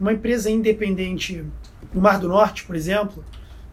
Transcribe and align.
Uma 0.00 0.12
empresa 0.12 0.50
independente 0.50 1.44
no 1.92 2.00
Mar 2.00 2.18
do 2.18 2.28
Norte, 2.28 2.64
por 2.64 2.76
exemplo, 2.76 3.24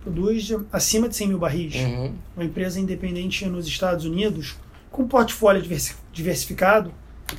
produz 0.01 0.51
acima 0.71 1.07
de 1.09 1.15
100 1.15 1.27
mil 1.29 1.37
barris. 1.39 1.75
Uhum. 1.75 2.13
Uma 2.35 2.45
empresa 2.45 2.79
independente 2.79 3.45
nos 3.45 3.67
Estados 3.67 4.05
Unidos, 4.05 4.55
com 4.91 5.07
portfólio 5.07 5.61
diversi- 5.61 5.95
diversificado, 6.11 6.91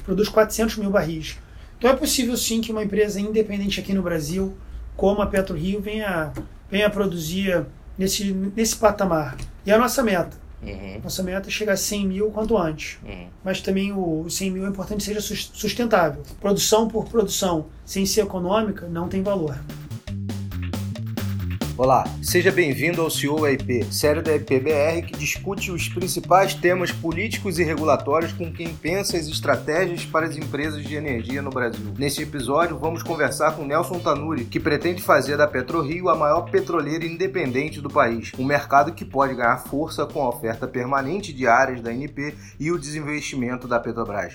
produz 0.04 0.28
400 0.28 0.76
mil 0.76 0.90
barris. 0.90 1.38
Então 1.78 1.90
é 1.90 1.94
possível 1.96 2.36
sim 2.36 2.60
que 2.60 2.72
uma 2.72 2.82
empresa 2.82 3.20
independente 3.20 3.80
aqui 3.80 3.92
no 3.92 4.02
Brasil, 4.02 4.54
como 4.96 5.20
a 5.22 5.26
PetroRio, 5.26 5.80
venha, 5.80 6.32
venha 6.70 6.88
produzir 6.90 7.64
nesse, 7.98 8.32
nesse 8.32 8.76
patamar. 8.76 9.36
E 9.64 9.70
a 9.72 9.78
nossa 9.78 10.02
meta? 10.02 10.36
Uhum. 10.66 11.00
Nossa 11.04 11.22
meta 11.22 11.48
é 11.48 11.50
chegar 11.50 11.72
a 11.74 11.76
100 11.76 12.06
mil 12.06 12.30
quanto 12.30 12.56
antes. 12.58 12.98
Uhum. 13.04 13.26
Mas 13.44 13.60
também 13.60 13.92
o 13.92 14.22
o 14.26 14.30
100 14.30 14.50
mil 14.50 14.66
é 14.66 14.68
importante 14.68 14.98
que 14.98 15.04
seja 15.04 15.20
sus- 15.20 15.50
sustentável. 15.54 16.22
Produção 16.40 16.88
por 16.88 17.04
produção, 17.06 17.66
sem 17.84 18.04
ser 18.04 18.22
econômica, 18.22 18.88
não 18.88 19.08
tem 19.08 19.22
valor. 19.22 19.56
Olá, 21.78 22.04
seja 22.22 22.50
bem-vindo 22.50 23.02
ao 23.02 23.10
CEO 23.10 23.46
IP, 23.46 23.84
série 23.92 24.22
da 24.22 24.34
IPBR 24.34 25.02
que 25.02 25.18
discute 25.18 25.70
os 25.70 25.90
principais 25.90 26.54
temas 26.54 26.90
políticos 26.90 27.58
e 27.58 27.64
regulatórios 27.64 28.32
com 28.32 28.50
quem 28.50 28.74
pensa 28.74 29.18
as 29.18 29.26
estratégias 29.26 30.02
para 30.02 30.24
as 30.24 30.38
empresas 30.38 30.82
de 30.82 30.94
energia 30.94 31.42
no 31.42 31.50
Brasil. 31.50 31.92
Neste 31.98 32.22
episódio, 32.22 32.78
vamos 32.78 33.02
conversar 33.02 33.54
com 33.54 33.66
Nelson 33.66 33.98
Tanuri, 33.98 34.46
que 34.46 34.58
pretende 34.58 35.02
fazer 35.02 35.36
da 35.36 35.46
PetroRio 35.46 36.08
a 36.08 36.16
maior 36.16 36.50
petroleira 36.50 37.04
independente 37.04 37.78
do 37.78 37.90
país, 37.90 38.32
um 38.38 38.44
mercado 38.44 38.94
que 38.94 39.04
pode 39.04 39.34
ganhar 39.34 39.58
força 39.58 40.06
com 40.06 40.22
a 40.22 40.30
oferta 40.30 40.66
permanente 40.66 41.30
de 41.30 41.46
áreas 41.46 41.82
da 41.82 41.92
NP 41.92 42.34
e 42.58 42.72
o 42.72 42.78
desinvestimento 42.78 43.68
da 43.68 43.78
Petrobras. 43.78 44.32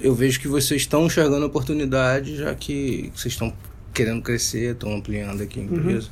eu 0.00 0.14
vejo 0.14 0.40
que 0.40 0.48
vocês 0.48 0.80
estão 0.80 1.04
enxergando 1.04 1.44
oportunidade, 1.44 2.38
já 2.38 2.54
que 2.54 3.12
vocês 3.14 3.34
estão 3.34 3.52
querendo 3.98 4.22
crescer, 4.22 4.72
estão 4.74 4.94
ampliando 4.94 5.42
aqui 5.42 5.58
a 5.58 5.62
empresa. 5.64 6.08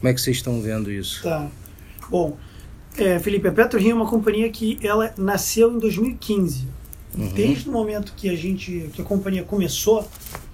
Como 0.00 0.08
é 0.08 0.12
que 0.12 0.20
vocês 0.20 0.36
estão 0.38 0.60
vendo 0.60 0.90
isso? 0.90 1.22
Tá. 1.22 1.48
Bom, 2.10 2.36
é, 2.98 3.20
Felipe, 3.20 3.46
a 3.46 3.52
PetroRio 3.52 3.92
é 3.92 3.94
uma 3.94 4.08
companhia 4.08 4.50
que 4.50 4.78
ela 4.82 5.14
nasceu 5.16 5.72
em 5.72 5.78
2015. 5.78 6.66
Desde 7.34 7.68
o 7.68 7.72
momento 7.72 8.12
que 8.16 8.28
a 8.28 8.34
gente, 8.36 8.90
que 8.92 9.00
a 9.02 9.04
companhia 9.04 9.44
começou, 9.44 10.08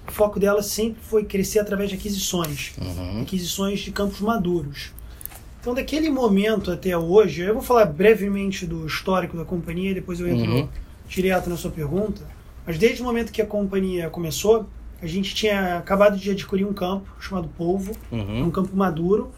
o 0.07 0.11
foco 0.11 0.39
dela 0.39 0.61
sempre 0.61 0.99
foi 1.01 1.23
crescer 1.23 1.59
através 1.59 1.89
de 1.89 1.95
aquisições, 1.95 2.73
Uhum. 2.79 3.21
aquisições 3.23 3.79
de 3.79 3.91
campos 3.91 4.19
maduros. 4.21 4.91
Então, 5.59 5.73
daquele 5.73 6.09
momento 6.09 6.71
até 6.71 6.95
hoje, 6.97 7.41
eu 7.41 7.53
vou 7.55 7.63
falar 7.63 7.85
brevemente 7.85 8.65
do 8.67 8.85
histórico 8.85 9.35
da 9.35 9.43
companhia, 9.45 9.93
depois 9.95 10.19
eu 10.19 10.27
entro 10.27 10.51
Uhum. 10.51 10.69
direto 11.09 11.49
na 11.49 11.57
sua 11.57 11.71
pergunta. 11.71 12.21
Mas 12.65 12.77
desde 12.77 13.01
o 13.01 13.05
momento 13.05 13.31
que 13.31 13.41
a 13.41 13.45
companhia 13.45 14.09
começou, 14.09 14.67
a 15.01 15.07
gente 15.07 15.33
tinha 15.35 15.77
acabado 15.77 16.17
de 16.17 16.31
adquirir 16.31 16.65
um 16.65 16.73
campo 16.73 17.07
chamado 17.19 17.47
Polvo, 17.49 17.91
é 18.11 18.15
um 18.15 18.43
Uhum. 18.43 18.51
campo 18.51 18.75
maduro. 18.75 19.31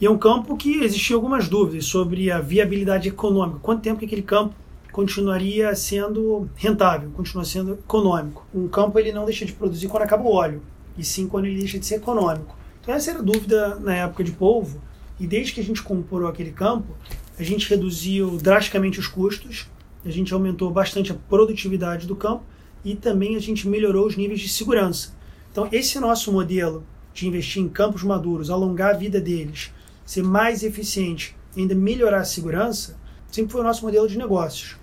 E 0.00 0.06
é 0.06 0.10
um 0.10 0.18
campo 0.18 0.56
que 0.56 0.84
existiam 0.84 1.16
algumas 1.16 1.48
dúvidas 1.48 1.86
sobre 1.86 2.30
a 2.30 2.38
viabilidade 2.40 3.08
econômica. 3.08 3.58
Quanto 3.60 3.82
tempo 3.82 3.98
que 3.98 4.04
aquele 4.04 4.22
campo 4.22 4.54
continuaria 4.92 5.74
sendo 5.74 6.48
rentável, 6.54 7.10
continua 7.10 7.44
sendo 7.44 7.72
econômico. 7.74 8.46
Um 8.54 8.68
campo 8.68 8.98
ele 8.98 9.10
não 9.12 9.24
deixa 9.24 9.44
de 9.44 9.52
produzir 9.52 9.88
quando 9.88 10.04
acaba 10.04 10.22
o 10.22 10.32
óleo, 10.32 10.62
e 10.96 11.02
sim 11.04 11.26
quando 11.26 11.46
ele 11.46 11.58
deixa 11.58 11.78
de 11.78 11.86
ser 11.86 11.96
econômico. 11.96 12.56
Então 12.80 12.94
essa 12.94 13.10
era 13.10 13.18
a 13.18 13.22
dúvida 13.22 13.76
na 13.80 13.94
época 13.94 14.22
de 14.22 14.30
polvo, 14.32 14.80
e 15.18 15.26
desde 15.26 15.52
que 15.52 15.60
a 15.60 15.64
gente 15.64 15.82
comprou 15.82 16.28
aquele 16.28 16.52
campo, 16.52 16.94
a 17.38 17.42
gente 17.42 17.68
reduziu 17.68 18.38
drasticamente 18.40 19.00
os 19.00 19.06
custos, 19.08 19.66
a 20.04 20.10
gente 20.10 20.32
aumentou 20.32 20.70
bastante 20.70 21.10
a 21.10 21.14
produtividade 21.28 22.06
do 22.06 22.14
campo 22.14 22.44
e 22.84 22.94
também 22.94 23.36
a 23.36 23.40
gente 23.40 23.68
melhorou 23.68 24.06
os 24.06 24.16
níveis 24.16 24.40
de 24.40 24.48
segurança. 24.48 25.12
Então 25.50 25.68
esse 25.72 25.98
nosso 25.98 26.32
modelo 26.32 26.84
de 27.12 27.26
investir 27.26 27.62
em 27.62 27.68
campos 27.68 28.02
maduros, 28.02 28.50
alongar 28.50 28.94
a 28.94 28.98
vida 28.98 29.20
deles, 29.20 29.72
ser 30.06 30.22
mais 30.22 30.62
eficiente 30.62 31.34
e 31.56 31.60
ainda 31.60 31.74
melhorar 31.74 32.20
a 32.20 32.24
segurança, 32.24 32.96
sempre 33.30 33.52
foi 33.52 33.60
o 33.60 33.64
nosso 33.64 33.84
modelo 33.84 34.08
de 34.08 34.16
negócios. 34.16 34.76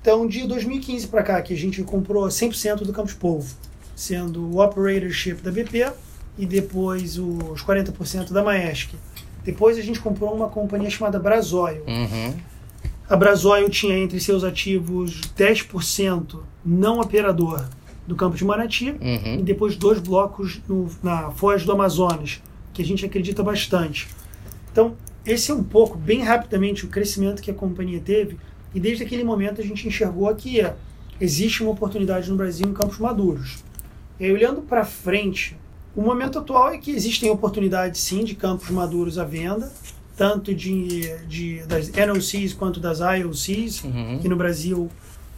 Então, 0.00 0.26
de 0.26 0.46
2015 0.46 1.08
para 1.08 1.22
cá, 1.22 1.42
que 1.42 1.52
a 1.52 1.56
gente 1.56 1.82
comprou 1.82 2.26
100% 2.26 2.78
do 2.82 2.92
Campos 2.92 3.14
Polvo, 3.14 3.54
sendo 3.94 4.44
o 4.44 4.62
operatorship 4.62 5.36
da 5.42 5.50
BP 5.50 5.92
e 6.38 6.46
depois 6.46 7.18
os 7.18 7.62
40% 7.62 8.32
da 8.32 8.42
Maersk. 8.42 8.92
Depois 9.44 9.78
a 9.78 9.82
gente 9.82 10.00
comprou 10.00 10.34
uma 10.34 10.48
companhia 10.48 10.90
chamada 10.90 11.18
Brasoil. 11.18 11.82
Uhum. 11.86 12.34
A 13.08 13.16
Brasoil 13.16 13.68
tinha 13.70 13.96
entre 13.98 14.20
seus 14.20 14.44
ativos 14.44 15.20
10% 15.36 16.40
não 16.64 17.00
operador 17.00 17.64
do 18.06 18.14
campo 18.14 18.36
de 18.36 18.44
Manati 18.44 18.94
e 19.00 19.36
Uhum. 19.36 19.42
depois 19.42 19.76
dois 19.76 19.98
blocos 19.98 20.60
no- 20.68 20.88
na 21.02 21.30
Foz 21.30 21.64
do 21.64 21.72
Amazonas, 21.72 22.42
que 22.72 22.82
a 22.82 22.84
gente 22.84 23.04
acredita 23.04 23.42
bastante. 23.42 24.08
Então, 24.70 24.94
esse 25.24 25.50
é 25.50 25.54
um 25.54 25.62
pouco, 25.64 25.96
bem 25.96 26.22
rapidamente, 26.22 26.84
o 26.84 26.88
crescimento 26.88 27.42
que 27.42 27.50
a 27.50 27.54
companhia 27.54 28.00
teve, 28.00 28.36
e 28.74 28.80
desde 28.80 29.02
aquele 29.04 29.24
momento 29.24 29.60
a 29.60 29.64
gente 29.64 29.86
enxergou 29.88 30.34
que 30.34 30.62
existe 31.20 31.62
uma 31.62 31.72
oportunidade 31.72 32.30
no 32.30 32.36
Brasil 32.36 32.66
em 32.68 32.72
campos 32.74 32.98
maduros. 32.98 33.62
E 34.20 34.24
aí, 34.24 34.32
olhando 34.32 34.60
para 34.62 34.84
frente, 34.84 35.56
o 35.96 36.02
momento 36.02 36.38
atual 36.38 36.70
é 36.70 36.78
que 36.78 36.90
existem 36.90 37.30
oportunidades, 37.30 38.00
sim, 38.00 38.22
de 38.24 38.34
campos 38.34 38.68
maduros 38.70 39.18
à 39.18 39.24
venda, 39.24 39.72
tanto 40.18 40.52
de, 40.52 41.16
de 41.28 41.62
das 41.68 41.88
NOCs 41.90 42.52
quanto 42.52 42.80
das 42.80 42.98
IOCs, 42.98 43.84
Uhum. 43.84 44.16
Aqui 44.16 44.28
no 44.28 44.36
Brasil, 44.36 44.90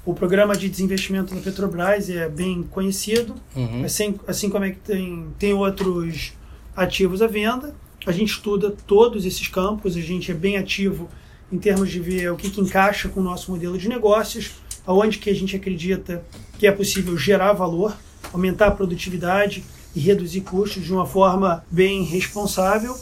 o 0.06 0.14
programa 0.14 0.56
de 0.56 0.68
desinvestimento 0.70 1.34
da 1.34 1.40
Petrobras 1.42 2.08
é 2.08 2.28
bem 2.28 2.62
conhecido, 2.62 3.34
Uhum. 3.54 3.84
assim, 3.84 4.18
assim 4.26 4.48
como 4.48 4.64
é 4.64 4.70
que 4.70 4.78
tem, 4.78 5.26
tem 5.38 5.52
outros 5.52 6.32
ativos 6.74 7.20
à 7.20 7.26
venda. 7.26 7.74
A 8.06 8.12
gente 8.12 8.30
estuda 8.30 8.74
todos 8.86 9.26
esses 9.26 9.46
campos, 9.46 9.94
a 9.94 10.00
gente 10.00 10.30
é 10.30 10.34
bem 10.34 10.56
ativo 10.56 11.06
em 11.52 11.58
termos 11.58 11.90
de 11.90 12.00
ver 12.00 12.32
o 12.32 12.36
que, 12.36 12.48
que 12.48 12.60
encaixa 12.60 13.08
com 13.10 13.20
o 13.20 13.22
nosso 13.22 13.50
modelo 13.50 13.76
de 13.76 13.86
negócios, 13.88 14.52
aonde 14.86 15.18
que 15.18 15.28
a 15.28 15.34
gente 15.34 15.54
acredita 15.54 16.24
que 16.58 16.66
é 16.66 16.72
possível 16.72 17.14
gerar 17.18 17.52
valor, 17.52 17.94
aumentar 18.32 18.68
a 18.68 18.70
produtividade 18.70 19.62
e 19.94 20.00
reduzir 20.00 20.40
custos 20.40 20.82
de 20.82 20.92
uma 20.92 21.04
forma 21.04 21.62
bem 21.70 22.02
responsável. 22.04 22.96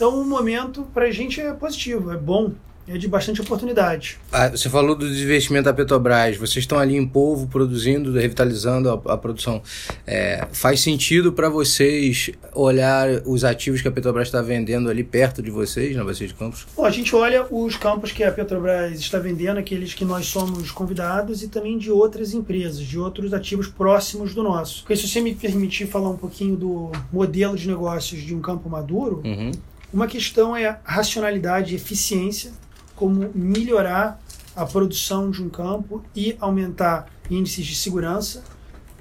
Então, 0.00 0.18
o 0.18 0.24
momento 0.24 0.86
para 0.94 1.04
a 1.04 1.10
gente 1.10 1.42
é 1.42 1.52
positivo, 1.52 2.10
é 2.10 2.16
bom, 2.16 2.52
é 2.88 2.96
de 2.96 3.06
bastante 3.06 3.42
oportunidade. 3.42 4.18
Ah, 4.32 4.48
você 4.48 4.70
falou 4.70 4.94
do 4.96 5.06
desinvestimento 5.06 5.66
da 5.66 5.74
Petrobras. 5.74 6.38
Vocês 6.38 6.64
estão 6.64 6.78
ali 6.78 6.96
em 6.96 7.06
polvo 7.06 7.46
produzindo, 7.46 8.10
revitalizando 8.10 8.88
a, 8.88 9.12
a 9.12 9.16
produção. 9.18 9.60
É, 10.06 10.48
faz 10.52 10.80
sentido 10.80 11.34
para 11.34 11.50
vocês 11.50 12.30
olhar 12.54 13.08
os 13.26 13.44
ativos 13.44 13.82
que 13.82 13.88
a 13.88 13.92
Petrobras 13.92 14.28
está 14.28 14.40
vendendo 14.40 14.88
ali 14.88 15.04
perto 15.04 15.42
de 15.42 15.50
vocês, 15.50 15.94
na 15.94 16.02
Bacia 16.02 16.26
de 16.26 16.32
Campos? 16.32 16.66
Bom, 16.74 16.86
a 16.86 16.90
gente 16.90 17.14
olha 17.14 17.46
os 17.50 17.76
campos 17.76 18.10
que 18.10 18.24
a 18.24 18.32
Petrobras 18.32 18.98
está 18.98 19.18
vendendo, 19.18 19.58
aqueles 19.58 19.92
que 19.92 20.06
nós 20.06 20.24
somos 20.24 20.70
convidados, 20.70 21.42
e 21.42 21.48
também 21.48 21.76
de 21.76 21.90
outras 21.90 22.32
empresas, 22.32 22.80
de 22.80 22.98
outros 22.98 23.34
ativos 23.34 23.68
próximos 23.68 24.34
do 24.34 24.42
nosso. 24.42 24.80
Porque 24.80 24.96
se 24.96 25.06
você 25.06 25.20
me 25.20 25.34
permitir 25.34 25.86
falar 25.86 26.08
um 26.08 26.16
pouquinho 26.16 26.56
do 26.56 26.90
modelo 27.12 27.54
de 27.54 27.68
negócios 27.68 28.22
de 28.22 28.34
um 28.34 28.40
campo 28.40 28.66
maduro, 28.70 29.20
Uhum. 29.22 29.52
Uma 29.92 30.06
questão 30.06 30.56
é 30.56 30.66
a 30.68 30.78
racionalidade 30.84 31.72
e 31.72 31.76
eficiência, 31.76 32.52
como 32.94 33.30
melhorar 33.34 34.20
a 34.54 34.64
produção 34.66 35.30
de 35.30 35.42
um 35.42 35.48
campo 35.48 36.02
e 36.14 36.36
aumentar 36.40 37.06
índices 37.30 37.64
de 37.66 37.74
segurança. 37.74 38.44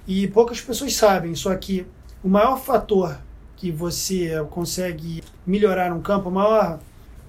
E 0.07 0.27
poucas 0.27 0.61
pessoas 0.61 0.95
sabem, 0.95 1.35
só 1.35 1.53
que 1.55 1.85
o 2.23 2.29
maior 2.29 2.57
fator 2.57 3.19
que 3.55 3.71
você 3.71 4.31
consegue 4.49 5.21
melhorar 5.45 5.91
um 5.91 6.01
campo, 6.01 6.29
a 6.29 6.31
maior, 6.31 6.79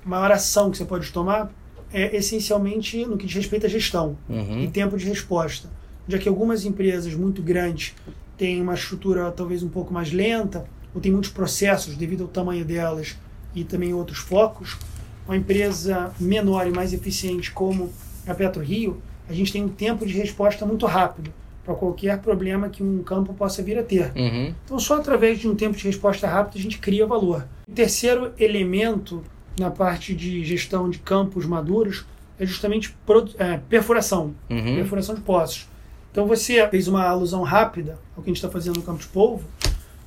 maior 0.05 0.31
ação 0.31 0.71
que 0.71 0.79
você 0.79 0.85
pode 0.85 1.11
tomar 1.11 1.51
é 1.93 2.17
essencialmente 2.17 3.05
no 3.05 3.17
que 3.19 3.27
diz 3.27 3.35
respeito 3.35 3.67
à 3.67 3.69
gestão 3.69 4.17
e 4.29 4.33
Uhum. 4.33 4.71
tempo 4.71 4.97
de 4.97 5.07
resposta. 5.07 5.69
Já 6.09 6.19
que 6.19 6.29
algumas 6.29 6.65
empresas 6.65 7.15
muito 7.15 7.43
grandes 7.43 7.95
têm 8.39 8.63
uma 8.63 8.75
estrutura 8.75 9.31
talvez 9.33 9.63
um 9.63 9.69
pouco 9.69 9.93
mais 9.93 10.13
lenta, 10.13 10.65
ou 10.95 11.01
tem 11.01 11.11
muitos 11.13 11.31
processos 11.31 11.97
devido 11.97 12.23
ao 12.23 12.29
tamanho 12.29 12.65
delas 12.65 13.17
e 13.55 13.65
também 13.65 13.93
outros 13.95 14.19
focos, 14.19 14.77
uma 15.27 15.37
empresa 15.37 16.13
menor 16.19 16.67
e 16.67 16.71
mais 16.71 16.93
eficiente 16.93 17.51
como 17.51 17.91
a 18.27 18.35
PetroRio, 18.35 19.01
a 19.29 19.33
gente 19.33 19.53
tem 19.53 19.65
um 19.65 19.69
tempo 19.69 20.05
de 20.05 20.13
resposta 20.13 20.67
muito 20.67 20.87
rápido 20.87 21.33
para 21.65 21.75
qualquer 21.75 22.19
problema 22.19 22.69
que 22.69 22.83
um 22.83 23.03
campo 23.03 23.33
possa 23.35 23.63
vir 23.63 23.79
a 23.79 23.83
ter. 23.83 24.13
Uhum. 24.17 24.53
Então, 24.65 24.79
só 24.79 24.97
através 24.97 25.39
de 25.39 25.47
um 25.49 25.55
tempo 25.55 25.77
de 25.77 25.85
resposta 25.85 26.27
rápido 26.27 26.59
a 26.59 26.63
gente 26.63 26.79
cria 26.79 27.07
valor. 27.07 27.47
O 27.69 27.73
terceiro 27.73 28.33
elemento 28.39 29.23
na 29.59 29.71
parte 29.71 30.15
de 30.15 30.45
gestão 30.45 30.89
de 30.91 30.99
campos 30.99 31.45
maduros 31.47 32.05
é 32.39 32.47
justamente 32.47 32.95
é, 33.39 33.59
perfuração, 33.69 34.35
Uhum. 34.49 34.75
perfuração 34.77 35.15
de 35.15 35.21
poços. 35.21 35.69
Então, 36.11 36.27
você 36.27 36.67
fez 36.69 36.89
uma 36.89 37.05
alusão 37.07 37.43
rápida 37.43 37.99
ao 38.17 38.23
que 38.23 38.31
a 38.31 38.33
gente 38.33 38.39
está 38.39 38.49
fazendo 38.49 38.77
no 38.77 38.83
campo 38.83 38.99
de 38.99 39.07
polvo, 39.07 39.45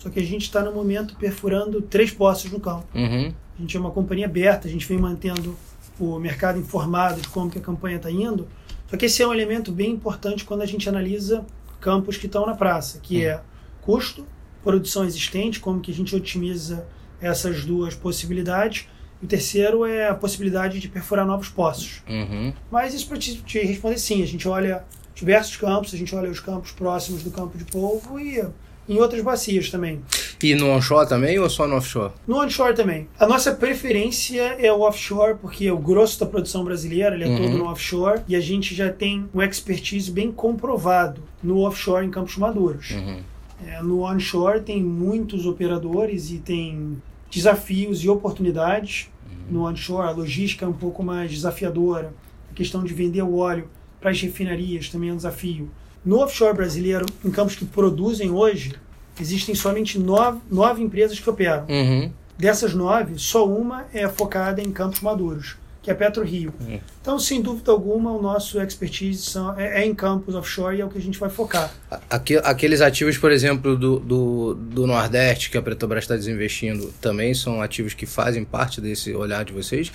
só 0.04 0.10
que 0.10 0.20
a 0.20 0.24
gente 0.24 0.42
está 0.42 0.62
no 0.62 0.74
momento 0.74 1.16
perfurando 1.16 1.82
três 1.82 2.12
poços 2.12 2.52
no 2.52 2.60
campo. 2.60 2.86
Uhum. 2.94 3.34
A 3.58 3.62
gente 3.62 3.78
é 3.78 3.80
uma 3.80 3.90
companhia 3.90 4.26
aberta, 4.26 4.68
a 4.68 4.72
gente 4.72 4.86
vem 4.86 4.98
mantendo 4.98 5.58
o 5.98 6.20
mercado 6.20 6.60
informado 6.60 7.22
de 7.22 7.30
como 7.30 7.50
que 7.50 7.58
a 7.58 7.62
campanha 7.62 7.96
está 7.96 8.12
indo. 8.12 8.46
Só 8.90 8.98
que 8.98 9.06
esse 9.06 9.24
é 9.24 9.28
um 9.28 9.34
elemento 9.34 9.72
bem 9.72 9.92
importante 9.92 10.44
quando 10.44 10.62
a 10.62 10.66
gente 10.66 10.90
analisa 10.90 11.46
campos 11.80 12.18
que 12.18 12.26
estão 12.26 12.46
na 12.46 12.54
praça, 12.54 13.00
que 13.02 13.24
é 13.24 13.40
custo 13.80 14.28
produção 14.62 15.06
existente, 15.06 15.62
como 15.62 15.80
que 15.80 15.92
a 15.92 15.94
gente 15.94 16.14
otimiza 16.14 16.86
essas 17.22 17.64
duas 17.64 17.96
possibilidades. 17.96 18.90
E 19.22 19.26
o 19.26 19.28
terceiro 19.28 19.86
é 19.86 20.10
a 20.10 20.14
possibilidade 20.14 20.82
de 20.82 20.90
perfurar 20.90 21.26
novos 21.26 21.48
poços. 21.48 22.04
Uhum. 22.10 22.52
Mas 22.70 22.94
isso 22.94 23.08
para 23.08 23.18
te, 23.18 23.42
te 23.42 23.60
responder 23.60 23.98
sim, 23.98 24.22
a 24.22 24.28
gente 24.28 24.50
olha 24.50 24.84
diversos 25.16 25.56
campos, 25.56 25.94
a 25.94 25.98
gente 25.98 26.14
olha 26.14 26.30
os 26.30 26.42
campos 26.42 26.74
próximos 26.74 27.24
do 27.24 27.32
campo 27.32 27.58
de 27.58 27.64
polvo 27.64 28.20
e 28.20 28.44
em 28.88 28.98
outras 29.00 29.22
bacias 29.22 29.70
também. 29.70 30.02
E 30.42 30.56
no 30.56 30.68
onshore 30.70 31.08
também 31.08 31.40
ou 31.40 31.50
só 31.50 31.66
no 31.68 31.76
offshore? 31.78 32.12
No 32.28 32.42
onshore 32.42 32.76
também. 32.76 33.08
A 33.18 33.26
nossa 33.26 33.54
preferência 33.54 34.42
é 34.60 34.72
o 34.74 34.82
offshore, 34.82 35.38
porque 35.42 35.70
o 35.72 35.78
grosso 35.78 36.20
da 36.20 36.26
produção 36.26 36.64
brasileira 36.66 37.16
ele 37.16 37.24
é 37.24 37.28
Uhum. 37.28 37.38
todo 37.38 37.58
no 37.58 37.66
offshore 37.66 38.22
e 38.28 38.36
a 38.36 38.40
gente 38.42 38.76
já 38.76 38.92
tem 38.92 39.30
um 39.34 39.42
expertise 39.42 40.12
bem 40.12 40.32
comprovado 40.32 41.22
no 41.42 41.60
offshore 41.60 42.06
em 42.06 42.10
campos 42.10 42.36
maduros. 42.38 42.92
Uhum. 42.92 43.22
É, 43.66 43.82
no 43.82 44.02
onshore 44.04 44.60
tem 44.62 44.84
muitos 44.84 45.46
operadores 45.46 46.30
e 46.32 46.38
tem 46.40 47.02
desafios 47.32 48.04
e 48.04 48.10
oportunidades. 48.10 49.10
No 49.50 49.66
onshore 49.66 50.08
a 50.08 50.12
logística 50.12 50.66
é 50.66 50.68
um 50.68 50.74
pouco 50.74 51.02
mais 51.04 51.32
desafiadora. 51.32 52.14
A 52.52 52.54
questão 52.54 52.84
de 52.84 52.94
vender 52.94 53.22
o 53.22 53.36
óleo 53.38 53.68
para 54.02 54.12
as 54.12 54.22
refinarias 54.22 54.90
também 54.90 55.10
é 55.10 55.14
um 55.14 55.18
desafio. 55.18 55.70
No 56.06 56.20
offshore 56.20 56.56
brasileiro, 56.56 57.06
em 57.24 57.32
campos 57.32 57.56
que 57.56 57.66
produzem 57.66 58.30
hoje, 58.30 58.76
existem 59.20 59.56
somente 59.56 59.98
nove, 59.98 60.40
nove 60.50 60.82
empresas 60.82 61.20
que 61.20 61.30
operam. 61.30 61.66
Uhum. 61.70 62.12
Dessas 62.38 62.74
nove, 62.74 63.18
só 63.18 63.48
uma 63.48 63.86
é 63.94 64.08
focada 64.10 64.62
em 64.62 64.72
campos 64.72 65.00
maduros, 65.00 65.56
que 65.84 65.90
é 65.90 65.94
a 65.94 65.96
PetroRio. 65.96 66.54
Uhum. 66.62 66.80
Então, 67.02 67.20
sem 67.20 67.42
dúvida 67.42 67.70
alguma, 67.72 68.10
o 68.12 68.22
nosso 68.22 68.60
expertise 68.62 69.22
são, 69.24 69.60
é, 69.60 69.82
é 69.84 69.86
em 69.86 69.94
campos 69.94 70.34
offshore 70.34 70.78
e 70.78 70.82
é 70.82 70.86
o 70.86 70.90
que 70.90 70.98
a 70.98 71.02
gente 71.02 71.20
vai 71.20 71.30
focar. 71.30 71.70
Aque- 72.10 72.38
Aqueles 72.44 72.80
ativos, 72.80 73.18
por 73.18 73.30
exemplo, 73.32 73.76
do, 73.78 74.00
do, 74.00 74.54
do 74.56 74.88
Nordeste 74.88 75.52
que 75.52 75.58
a 75.58 75.62
Petrobras 75.62 76.06
está 76.06 76.16
desinvestindo, 76.16 76.88
também 77.02 77.34
são 77.34 77.62
ativos 77.62 77.94
que 77.94 78.06
fazem 78.06 78.46
parte 78.46 78.80
desse 78.80 79.14
olhar 79.14 79.44
de 79.44 79.52
vocês. 79.52 79.92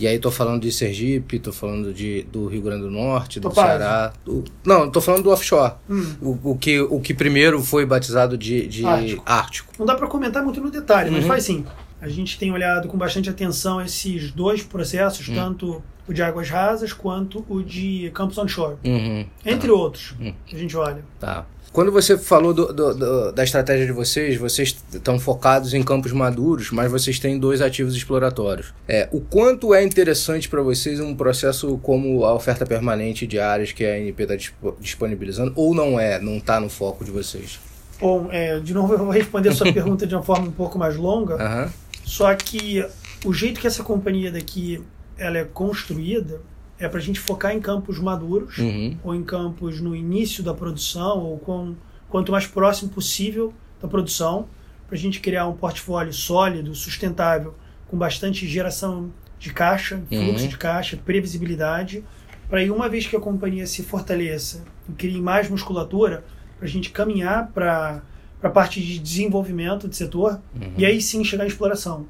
E 0.00 0.08
aí 0.08 0.16
estou 0.16 0.32
falando 0.32 0.62
de 0.62 0.72
Sergipe, 0.72 1.36
estou 1.36 1.52
falando 1.52 1.94
de, 1.94 2.24
do 2.24 2.46
Rio 2.48 2.60
Grande 2.62 2.82
do 2.82 2.90
Norte, 2.90 3.38
do 3.38 3.48
Topázio. 3.48 3.78
Ceará. 3.78 4.12
do- 4.24 4.42
não, 4.66 4.88
estou 4.88 5.00
falando 5.00 5.22
do 5.22 5.30
offshore. 5.30 5.74
Hum. 5.88 6.14
O, 6.20 6.50
o 6.50 6.58
que, 6.58 6.80
o 6.80 7.00
que 7.00 7.14
primeiro 7.14 7.62
foi 7.62 7.86
batizado 7.86 8.36
de, 8.36 8.66
de 8.66 8.84
Ártico. 8.84 9.22
Ártico. 9.24 9.72
Não 9.78 9.86
dá 9.86 9.94
para 9.94 10.08
comentar 10.08 10.42
muito 10.42 10.60
no 10.60 10.68
detalhe, 10.70 11.10
mas 11.12 11.22
Uhum. 11.22 11.28
faz 11.28 11.44
sim. 11.44 11.64
A 12.00 12.08
gente 12.08 12.38
tem 12.38 12.52
olhado 12.52 12.86
com 12.88 12.96
bastante 12.96 13.28
atenção 13.28 13.80
esses 13.80 14.30
dois 14.32 14.62
processos, 14.62 15.28
Hum. 15.28 15.34
tanto 15.34 15.82
o 16.08 16.12
de 16.14 16.22
águas 16.22 16.48
rasas 16.48 16.92
quanto 16.92 17.44
o 17.48 17.62
de 17.62 18.10
campos 18.14 18.38
onshore, 18.38 18.76
Uhum. 18.84 19.26
entre 19.44 19.70
outros. 19.70 20.14
Hum. 20.20 20.32
que 20.46 20.56
A 20.56 20.58
gente 20.58 20.76
olha. 20.76 21.02
Tá. 21.20 21.44
Quando 21.70 21.92
você 21.92 22.16
falou 22.16 22.54
do- 22.54 22.72
do- 22.72 22.94
do- 22.94 23.32
da 23.32 23.44
estratégia 23.44 23.84
de 23.84 23.92
vocês, 23.92 24.38
vocês 24.38 24.74
estão 24.90 25.18
focados 25.18 25.74
em 25.74 25.82
campos 25.82 26.12
maduros, 26.12 26.70
mas 26.70 26.90
vocês 26.90 27.18
têm 27.18 27.38
dois 27.38 27.60
ativos 27.60 27.94
exploratórios. 27.94 28.72
É, 28.88 29.06
o 29.12 29.20
quanto 29.20 29.74
é 29.74 29.84
interessante 29.84 30.48
para 30.48 30.62
vocês 30.62 30.98
um 30.98 31.14
processo 31.14 31.76
como 31.82 32.24
a 32.24 32.32
oferta 32.32 32.64
permanente 32.64 33.26
de 33.26 33.38
áreas 33.38 33.70
que 33.72 33.84
a 33.84 33.94
ANP 33.96 34.22
está 34.22 34.34
disponibilizando, 34.80 35.52
ou 35.54 35.74
não 35.74 36.00
é, 36.00 36.18
não 36.20 36.38
está 36.38 36.58
no 36.58 36.70
foco 36.70 37.04
de 37.04 37.10
vocês? 37.10 37.60
Bom, 38.00 38.28
é, 38.30 38.58
de 38.60 38.72
novo 38.72 38.94
eu 38.94 38.98
vou 38.98 39.10
responder 39.10 39.50
a 39.50 39.54
sua 39.54 39.70
pergunta 39.72 40.06
de 40.06 40.14
uma 40.14 40.22
forma 40.22 40.46
um 40.48 40.52
pouco 40.52 40.78
mais 40.78 40.96
longa, 40.96 41.34
Aham. 41.34 41.70
Só 42.08 42.34
que 42.34 42.84
o 43.24 43.32
jeito 43.34 43.60
que 43.60 43.66
essa 43.66 43.82
companhia 43.84 44.32
daqui 44.32 44.82
ela 45.18 45.36
é 45.38 45.44
construída 45.44 46.40
é 46.78 46.88
para 46.88 46.98
a 46.98 47.02
gente 47.02 47.20
focar 47.20 47.52
em 47.54 47.60
campos 47.60 47.98
maduros, 47.98 48.56
Uhum. 48.58 48.96
ou 49.04 49.14
em 49.14 49.22
campos 49.22 49.80
no 49.80 49.94
início 49.94 50.42
da 50.42 50.54
produção, 50.54 51.18
ou 51.24 51.38
com, 51.38 51.74
quanto 52.08 52.32
mais 52.32 52.46
próximo 52.46 52.88
possível 52.90 53.52
da 53.82 53.86
produção, 53.88 54.48
para 54.86 54.96
a 54.96 54.98
gente 54.98 55.20
criar 55.20 55.46
um 55.46 55.52
portfólio 55.54 56.12
sólido, 56.12 56.74
sustentável, 56.74 57.54
com 57.88 57.96
bastante 57.98 58.46
geração 58.46 59.10
de 59.38 59.52
caixa, 59.52 60.00
fluxo 60.08 60.44
Uhum. 60.44 60.48
de 60.48 60.56
caixa, 60.56 60.96
previsibilidade, 60.96 62.04
para 62.48 62.60
aí 62.60 62.70
uma 62.70 62.88
vez 62.88 63.06
que 63.06 63.16
a 63.16 63.20
companhia 63.20 63.66
se 63.66 63.82
fortaleça 63.82 64.64
e 64.88 64.92
crie 64.92 65.20
mais 65.20 65.50
musculatura, 65.50 66.24
para 66.56 66.66
a 66.66 66.70
gente 66.70 66.90
caminhar 66.90 67.48
para 67.52 68.00
a 68.42 68.48
parte 68.48 68.80
de 68.80 68.98
desenvolvimento 68.98 69.88
de 69.88 69.96
setor 69.96 70.40
Uhum. 70.54 70.72
e 70.76 70.84
aí 70.86 71.00
sim 71.02 71.24
chegar 71.24 71.44
à 71.44 71.46
exploração. 71.46 72.06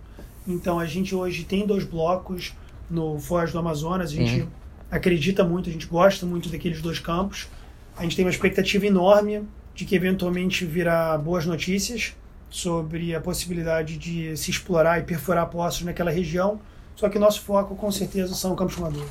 Então 0.47 0.79
a 0.79 0.87
gente 0.87 1.15
hoje 1.15 1.45
tem 1.45 1.67
dois 1.67 1.85
blocos 1.85 2.53
no 2.91 3.19
Foz 3.19 3.53
do 3.53 3.59
Amazonas, 3.59 4.11
a 4.11 4.15
gente 4.15 4.41
Uhum. 4.43 4.49
acredita 4.91 5.45
muito, 5.45 5.69
a 5.69 5.73
gente 5.73 5.87
gosta 5.87 6.25
muito 6.27 6.49
daqueles 6.49 6.81
dois 6.83 6.99
campos. 6.99 7.49
A 7.97 8.03
gente 8.03 8.17
tem 8.17 8.25
uma 8.25 8.31
expectativa 8.31 8.87
enorme 8.87 9.43
de 9.75 9.85
que 9.85 9.95
eventualmente 9.95 10.65
virá 10.65 11.17
boas 11.19 11.45
notícias 11.47 12.15
sobre 12.51 13.15
a 13.15 13.21
possibilidade 13.21 13.99
de 13.99 14.37
se 14.37 14.51
explorar 14.51 14.99
e 15.01 15.03
perfurar 15.03 15.47
poços 15.49 15.83
naquela 15.83 16.11
região. 16.11 16.61
Só 16.97 17.09
que 17.09 17.19
nosso 17.19 17.43
foco, 17.43 17.77
com 17.77 17.91
certeza, 17.93 18.35
são 18.35 18.57
campos 18.57 18.77
maduros. 18.77 19.09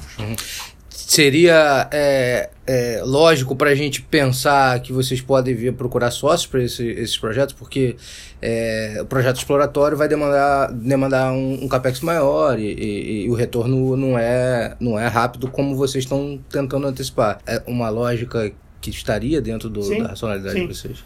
Seria 1.10 1.88
é, 1.90 2.50
é, 2.68 3.02
lógico 3.02 3.56
para 3.56 3.70
a 3.70 3.76
gente 3.76 4.02
pensar 4.02 4.78
que 4.82 4.92
vocês 4.92 5.22
podem 5.22 5.56
vir 5.56 5.72
procurar 5.72 6.12
sócios 6.12 6.46
para 6.46 6.62
esse, 6.62 6.86
esses 6.86 7.18
projetos, 7.18 7.56
porque 7.58 7.96
é, 8.42 8.98
o 9.02 9.06
projeto 9.06 9.38
exploratório 9.38 9.96
vai 9.96 10.10
demandar, 10.10 10.70
demandar 10.74 11.32
um, 11.32 11.64
um 11.64 11.68
capex 11.70 12.02
maior 12.02 12.60
e, 12.60 12.66
e- 12.74 13.24
e 13.26 13.30
o 13.30 13.34
retorno 13.36 13.96
não 13.96 14.20
é, 14.20 14.76
não 14.82 15.00
é 15.00 15.08
rápido 15.08 15.48
como 15.50 15.78
vocês 15.78 16.04
estão 16.04 16.38
tentando 16.50 16.86
antecipar. 16.86 17.40
É 17.48 17.64
uma 17.66 17.88
lógica 17.88 18.52
que 18.82 18.90
estaria 18.90 19.40
dentro 19.42 19.70
do- 19.70 19.84
Sim, 19.84 20.04
da 20.04 20.10
racionalidade 20.10 20.56
sim. 20.60 20.68
de 20.68 20.74
vocês. 20.74 20.98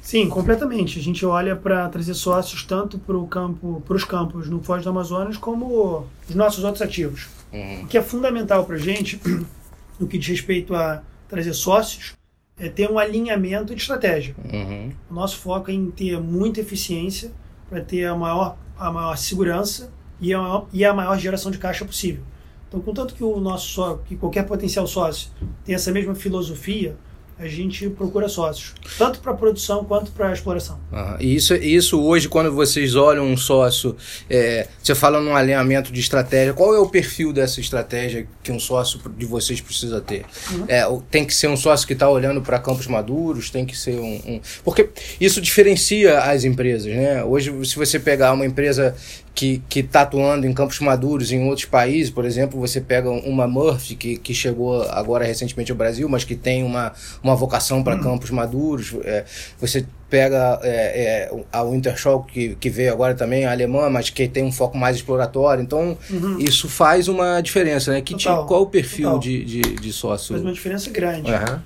Sim, 0.00 0.28
completamente. 0.28 1.00
A 1.00 1.02
gente 1.02 1.26
olha 1.26 1.56
para 1.56 1.88
trazer 1.88 2.14
sócios 2.14 2.62
tanto 2.62 2.96
para 2.96 3.16
campo, 3.26 3.82
os 3.88 4.04
campos 4.04 4.48
no 4.48 4.62
Foz 4.62 4.84
do 4.84 4.90
Amazonas 4.90 5.36
como 5.36 6.06
os 6.28 6.34
nossos 6.36 6.62
outros 6.62 6.80
ativos. 6.80 7.26
Uhum. 7.52 7.82
O 7.82 7.86
que 7.86 7.96
é 7.96 8.02
fundamental 8.02 8.64
para 8.64 8.76
a 8.76 8.78
gente, 8.78 9.20
no 9.98 10.06
que 10.06 10.18
diz 10.18 10.28
respeito 10.28 10.74
a 10.74 11.02
trazer 11.28 11.52
sócios, 11.52 12.14
é 12.58 12.68
ter 12.68 12.90
um 12.90 12.98
alinhamento 12.98 13.74
de 13.74 13.80
estratégia. 13.80 14.34
Uhum. 14.52 14.92
O 15.10 15.14
nosso 15.14 15.38
foco 15.38 15.70
é 15.70 15.74
em 15.74 15.90
ter 15.90 16.20
muita 16.20 16.60
eficiência 16.60 17.30
para 17.68 17.80
ter 17.80 18.04
a 18.06 18.16
maior, 18.16 18.56
a 18.76 18.90
maior 18.90 19.16
segurança 19.16 19.92
e 20.20 20.34
a 20.34 20.40
maior, 20.40 20.68
e 20.72 20.84
a 20.84 20.92
maior 20.92 21.18
geração 21.18 21.50
de 21.50 21.58
caixa 21.58 21.84
possível. 21.84 22.22
Então, 22.66 22.80
contanto 22.80 23.14
que 23.14 23.24
o 23.24 23.40
nosso 23.40 23.68
só, 23.68 23.96
que 23.96 24.16
qualquer 24.16 24.44
potencial 24.44 24.86
sócio 24.86 25.30
tem 25.64 25.74
essa 25.74 25.90
mesma 25.90 26.14
filosofia, 26.14 26.96
a 27.38 27.46
gente 27.46 27.88
procura 27.90 28.28
sócios, 28.28 28.74
tanto 28.98 29.20
para 29.20 29.32
produção 29.32 29.84
quanto 29.84 30.10
para 30.10 30.32
exploração. 30.32 30.78
Aham. 30.92 31.16
E 31.20 31.34
isso, 31.36 31.54
isso 31.54 32.00
hoje, 32.02 32.28
quando 32.28 32.52
vocês 32.52 32.96
olham 32.96 33.24
um 33.26 33.36
sócio, 33.36 33.96
é, 34.28 34.66
você 34.82 34.94
fala 34.94 35.20
num 35.20 35.36
alinhamento 35.36 35.92
de 35.92 36.00
estratégia, 36.00 36.52
qual 36.52 36.74
é 36.74 36.78
o 36.78 36.88
perfil 36.88 37.32
dessa 37.32 37.60
estratégia 37.60 38.26
que 38.42 38.50
um 38.50 38.58
sócio 38.58 38.98
de 39.16 39.24
vocês 39.24 39.60
precisa 39.60 40.00
ter? 40.00 40.24
Uhum. 40.50 40.64
É, 40.66 40.82
tem 41.10 41.24
que 41.24 41.32
ser 41.34 41.48
um 41.48 41.56
sócio 41.56 41.86
que 41.86 41.92
está 41.92 42.08
olhando 42.10 42.42
para 42.42 42.58
campos 42.58 42.86
maduros, 42.88 43.50
tem 43.50 43.64
que 43.64 43.76
ser 43.76 43.98
um, 44.00 44.14
um- 44.26 44.40
Porque 44.64 44.88
isso 45.20 45.40
diferencia 45.40 46.18
as 46.18 46.44
empresas, 46.44 46.92
né? 46.92 47.22
Hoje, 47.22 47.52
se 47.66 47.76
você 47.76 47.98
pegar 48.00 48.32
uma 48.32 48.44
empresa 48.46 48.96
que 49.34 49.62
está 49.74 50.02
atuando 50.02 50.46
em 50.46 50.52
campos 50.52 50.80
maduros 50.80 51.30
em 51.30 51.46
outros 51.46 51.66
países, 51.66 52.10
por 52.10 52.24
exemplo, 52.24 52.58
você 52.58 52.80
pega 52.80 53.08
uma 53.10 53.46
Murphy 53.46 53.94
que, 53.94 54.16
que 54.16 54.34
chegou 54.34 54.82
agora 54.82 55.24
recentemente 55.24 55.70
ao 55.70 55.78
Brasil, 55.78 56.08
mas 56.08 56.24
que 56.24 56.34
tem 56.34 56.64
uma, 56.64 56.92
uma 57.22 57.36
vocação 57.36 57.82
para 57.82 57.98
campos 57.98 58.30
maduros. 58.30 58.94
é, 59.04 59.24
você 59.60 59.86
pega 60.10 60.58
é, 60.62 61.28
é, 61.30 61.44
a 61.52 61.62
Wintershall, 61.62 62.24
que, 62.24 62.56
que 62.56 62.70
veio 62.70 62.92
agora 62.92 63.14
também, 63.14 63.44
a 63.44 63.52
alemã, 63.52 63.88
mas 63.90 64.10
que 64.10 64.26
tem 64.26 64.42
um 64.42 64.50
foco 64.50 64.76
mais 64.76 64.96
exploratório. 64.96 65.62
Então, 65.62 65.96
isso 66.38 66.68
faz 66.68 67.08
uma 67.08 67.40
diferença, 67.40 67.92
né? 67.92 68.00
Que 68.00 68.14
Total, 68.14 68.46
qual 68.46 68.62
o 68.62 68.66
perfil 68.66 69.18
de, 69.18 69.44
de, 69.44 69.60
de 69.60 69.92
sócio? 69.92 70.34
Faz 70.34 70.42
uma 70.42 70.52
diferença 70.52 70.90
grande. 70.90 71.30
Aham. 71.30 71.62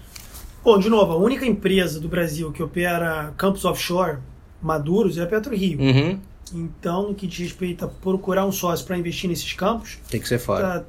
Bom, 0.64 0.78
de 0.78 0.88
novo, 0.88 1.12
a 1.12 1.16
única 1.16 1.44
empresa 1.44 1.98
do 1.98 2.08
Brasil 2.08 2.52
que 2.52 2.62
opera 2.62 3.32
campos 3.36 3.64
offshore 3.64 4.18
maduros 4.60 5.18
é 5.18 5.22
a 5.22 5.26
PetroRio. 5.26 5.80
Uhum. 5.80 6.20
Então, 6.54 7.08
no 7.08 7.14
que 7.14 7.26
diz 7.26 7.38
respeito 7.38 7.84
a 7.84 7.88
procurar 7.88 8.44
um 8.44 8.52
sócio 8.52 8.84
para 8.86 8.98
investir 8.98 9.28
nesses 9.28 9.52
campos, 9.54 9.98
Tem 10.10 10.20
que 10.20 10.28
ser 10.28 10.38
fora. 10.38 10.86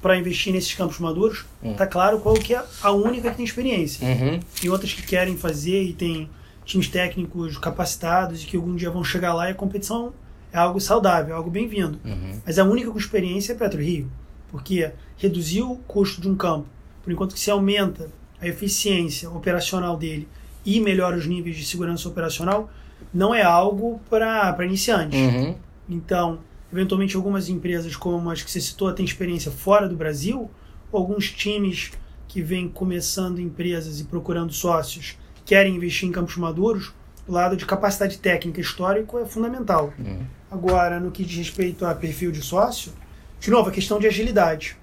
para 0.00 0.16
investir 0.16 0.52
nesses 0.52 0.72
campos 0.74 0.98
maduros, 0.98 1.44
Hum. 1.62 1.74
tá 1.74 1.86
claro 1.86 2.20
qual 2.20 2.34
que 2.34 2.54
é 2.54 2.62
a 2.82 2.92
única 2.92 3.30
que 3.30 3.36
tem 3.36 3.44
experiência. 3.44 4.06
Uhum. 4.06 4.40
Tem 4.60 4.70
outras 4.70 4.92
que 4.92 5.02
querem 5.02 5.36
fazer 5.36 5.82
e 5.82 5.92
tem 5.92 6.28
times 6.64 6.88
técnicos 6.88 7.58
capacitados 7.58 8.42
e 8.42 8.46
que 8.46 8.56
algum 8.56 8.76
dia 8.76 8.90
vão 8.90 9.02
chegar 9.02 9.34
lá 9.34 9.48
e 9.48 9.52
a 9.52 9.54
competição 9.54 10.12
é 10.52 10.58
algo 10.58 10.80
saudável, 10.80 11.34
é 11.34 11.36
algo 11.36 11.50
bem-vindo. 11.50 11.98
Uhum. 12.04 12.40
Mas 12.46 12.58
a 12.58 12.64
única 12.64 12.90
com 12.90 12.98
experiência 12.98 13.52
é 13.52 13.56
a 13.56 13.58
PetroRio, 13.58 14.10
porque 14.50 14.90
reduzir 15.16 15.62
o 15.62 15.74
custo 15.76 16.20
de 16.20 16.28
um 16.28 16.36
campo, 16.36 16.66
por 17.02 17.12
enquanto 17.12 17.34
que 17.34 17.40
se 17.40 17.50
aumenta 17.50 18.10
a 18.40 18.46
eficiência 18.46 19.28
operacional 19.30 19.96
dele 19.96 20.28
e 20.64 20.80
melhora 20.80 21.16
os 21.16 21.26
níveis 21.26 21.56
de 21.56 21.64
segurança 21.64 22.08
operacional, 22.08 22.70
não 23.12 23.34
é 23.34 23.42
algo 23.42 24.00
para 24.08 24.64
iniciantes. 24.64 25.18
Uhum. 25.18 25.54
Então, 25.88 26.38
eventualmente 26.72 27.16
algumas 27.16 27.48
empresas 27.48 27.96
como 27.96 28.30
as 28.30 28.42
que 28.42 28.50
você 28.50 28.60
citou 28.60 28.92
têm 28.92 29.04
experiência 29.04 29.50
fora 29.50 29.88
do 29.88 29.96
Brasil, 29.96 30.50
alguns 30.92 31.30
times 31.30 31.92
que 32.28 32.40
vêm 32.40 32.68
começando 32.68 33.40
empresas 33.40 34.00
e 34.00 34.04
procurando 34.04 34.52
sócios 34.52 35.18
querem 35.44 35.74
investir 35.74 36.08
em 36.08 36.12
campos 36.12 36.36
maduros, 36.36 36.92
o 37.26 37.32
lado 37.32 37.56
de 37.56 37.66
capacidade 37.66 38.18
técnica 38.18 38.60
histórico 38.60 39.18
é 39.18 39.24
fundamental. 39.24 39.92
Uhum. 39.98 40.20
Agora, 40.48 41.00
no 41.00 41.10
que 41.10 41.24
diz 41.24 41.38
respeito 41.38 41.84
a 41.84 41.94
perfil 41.94 42.30
de 42.30 42.40
sócio, 42.40 42.92
de 43.40 43.50
novo, 43.50 43.68
a 43.68 43.72
questão 43.72 43.98
de 43.98 44.06
agilidade. 44.06 44.76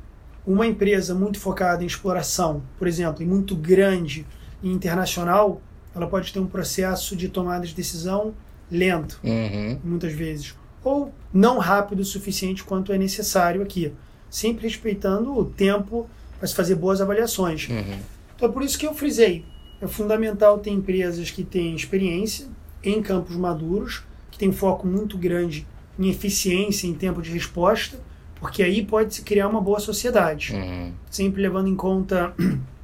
Uma 0.46 0.66
empresa 0.66 1.14
muito 1.14 1.40
focada 1.40 1.84
em 1.84 1.88
exploração, 1.88 2.64
por 2.78 2.88
exemplo, 2.88 3.22
e 3.22 3.26
muito 3.26 3.56
grande 3.56 4.26
e 4.64 4.70
internacional, 4.70 5.62
ela 5.98 6.08
pode 6.10 6.32
ter 6.32 6.40
um 6.40 6.48
processo 6.48 7.16
de 7.16 7.28
tomada 7.30 7.66
de 7.66 7.74
decisão 7.74 8.34
lento, 8.72 9.20
Uhum. 9.24 9.80
muitas 9.84 10.14
vezes, 10.14 10.56
ou 10.84 11.14
não 11.34 11.58
rápido 11.58 12.00
o 12.02 12.06
suficiente 12.06 12.64
quanto 12.64 12.92
é 12.92 12.98
necessário 12.98 13.62
aqui, 13.62 13.92
sempre 14.30 14.64
respeitando 14.68 15.38
o 15.38 15.46
tempo 15.46 16.10
para 16.38 16.48
se 16.48 16.56
fazer 16.56 16.76
boas 16.76 17.02
avaliações. 17.02 17.68
Uhum. 17.70 18.00
Então 18.36 18.50
é 18.50 18.52
por 18.52 18.62
isso 18.64 18.78
que 18.78 18.86
eu 18.86 18.94
frisei. 18.94 19.44
É 19.82 19.88
fundamental 19.88 20.60
ter 20.60 20.72
empresas 20.72 21.32
que 21.32 21.44
têm 21.44 21.76
experiência 21.76 22.48
em 22.84 23.02
campos 23.02 23.36
maduros, 23.36 24.04
que 24.32 24.38
têm 24.38 24.52
foco 24.52 24.86
muito 24.88 25.18
grande 25.18 25.66
em 25.98 26.10
eficiência, 26.10 26.88
em 26.88 26.94
tempo 26.94 27.22
de 27.22 27.32
resposta, 27.32 28.00
porque 28.40 28.62
aí 28.62 28.86
pode 28.86 29.16
se 29.16 29.22
criar 29.24 29.48
uma 29.48 29.62
boa 29.62 29.80
sociedade. 29.80 30.54
Uhum. 30.54 30.92
Sempre 31.10 31.42
levando 31.42 31.68
em 31.68 31.76
conta 31.76 32.34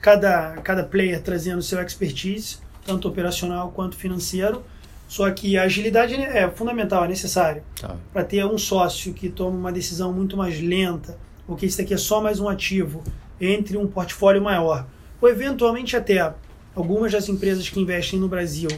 cada, 0.00 0.52
cada 0.62 0.82
player 0.84 1.20
trazendo 1.22 1.62
seu 1.62 1.80
expertise, 1.80 2.58
tanto 2.84 3.08
operacional 3.08 3.70
quanto 3.72 3.96
financeiro. 3.96 4.62
Só 5.08 5.30
que 5.30 5.56
a 5.56 5.62
agilidade 5.62 6.14
é 6.14 6.50
fundamental, 6.50 7.04
é 7.04 7.08
necessário 7.08 7.62
Tá. 7.80 7.94
para 8.12 8.24
ter 8.24 8.44
um 8.44 8.58
sócio 8.58 9.14
que 9.14 9.28
toma 9.28 9.56
uma 9.56 9.70
decisão 9.72 10.12
muito 10.12 10.36
mais 10.36 10.60
lenta, 10.60 11.16
ou 11.46 11.54
que 11.56 11.66
isso 11.66 11.78
daqui 11.78 11.94
é 11.94 11.96
só 11.96 12.20
mais 12.20 12.40
um 12.40 12.48
ativo 12.48 13.04
entre 13.40 13.76
um 13.76 13.86
portfólio 13.86 14.42
maior, 14.42 14.84
ou 15.20 15.28
eventualmente 15.28 15.96
até 15.96 16.34
algumas 16.74 17.12
das 17.12 17.28
empresas 17.28 17.68
que 17.68 17.78
investem 17.80 18.18
no 18.18 18.26
Brasil, 18.26 18.68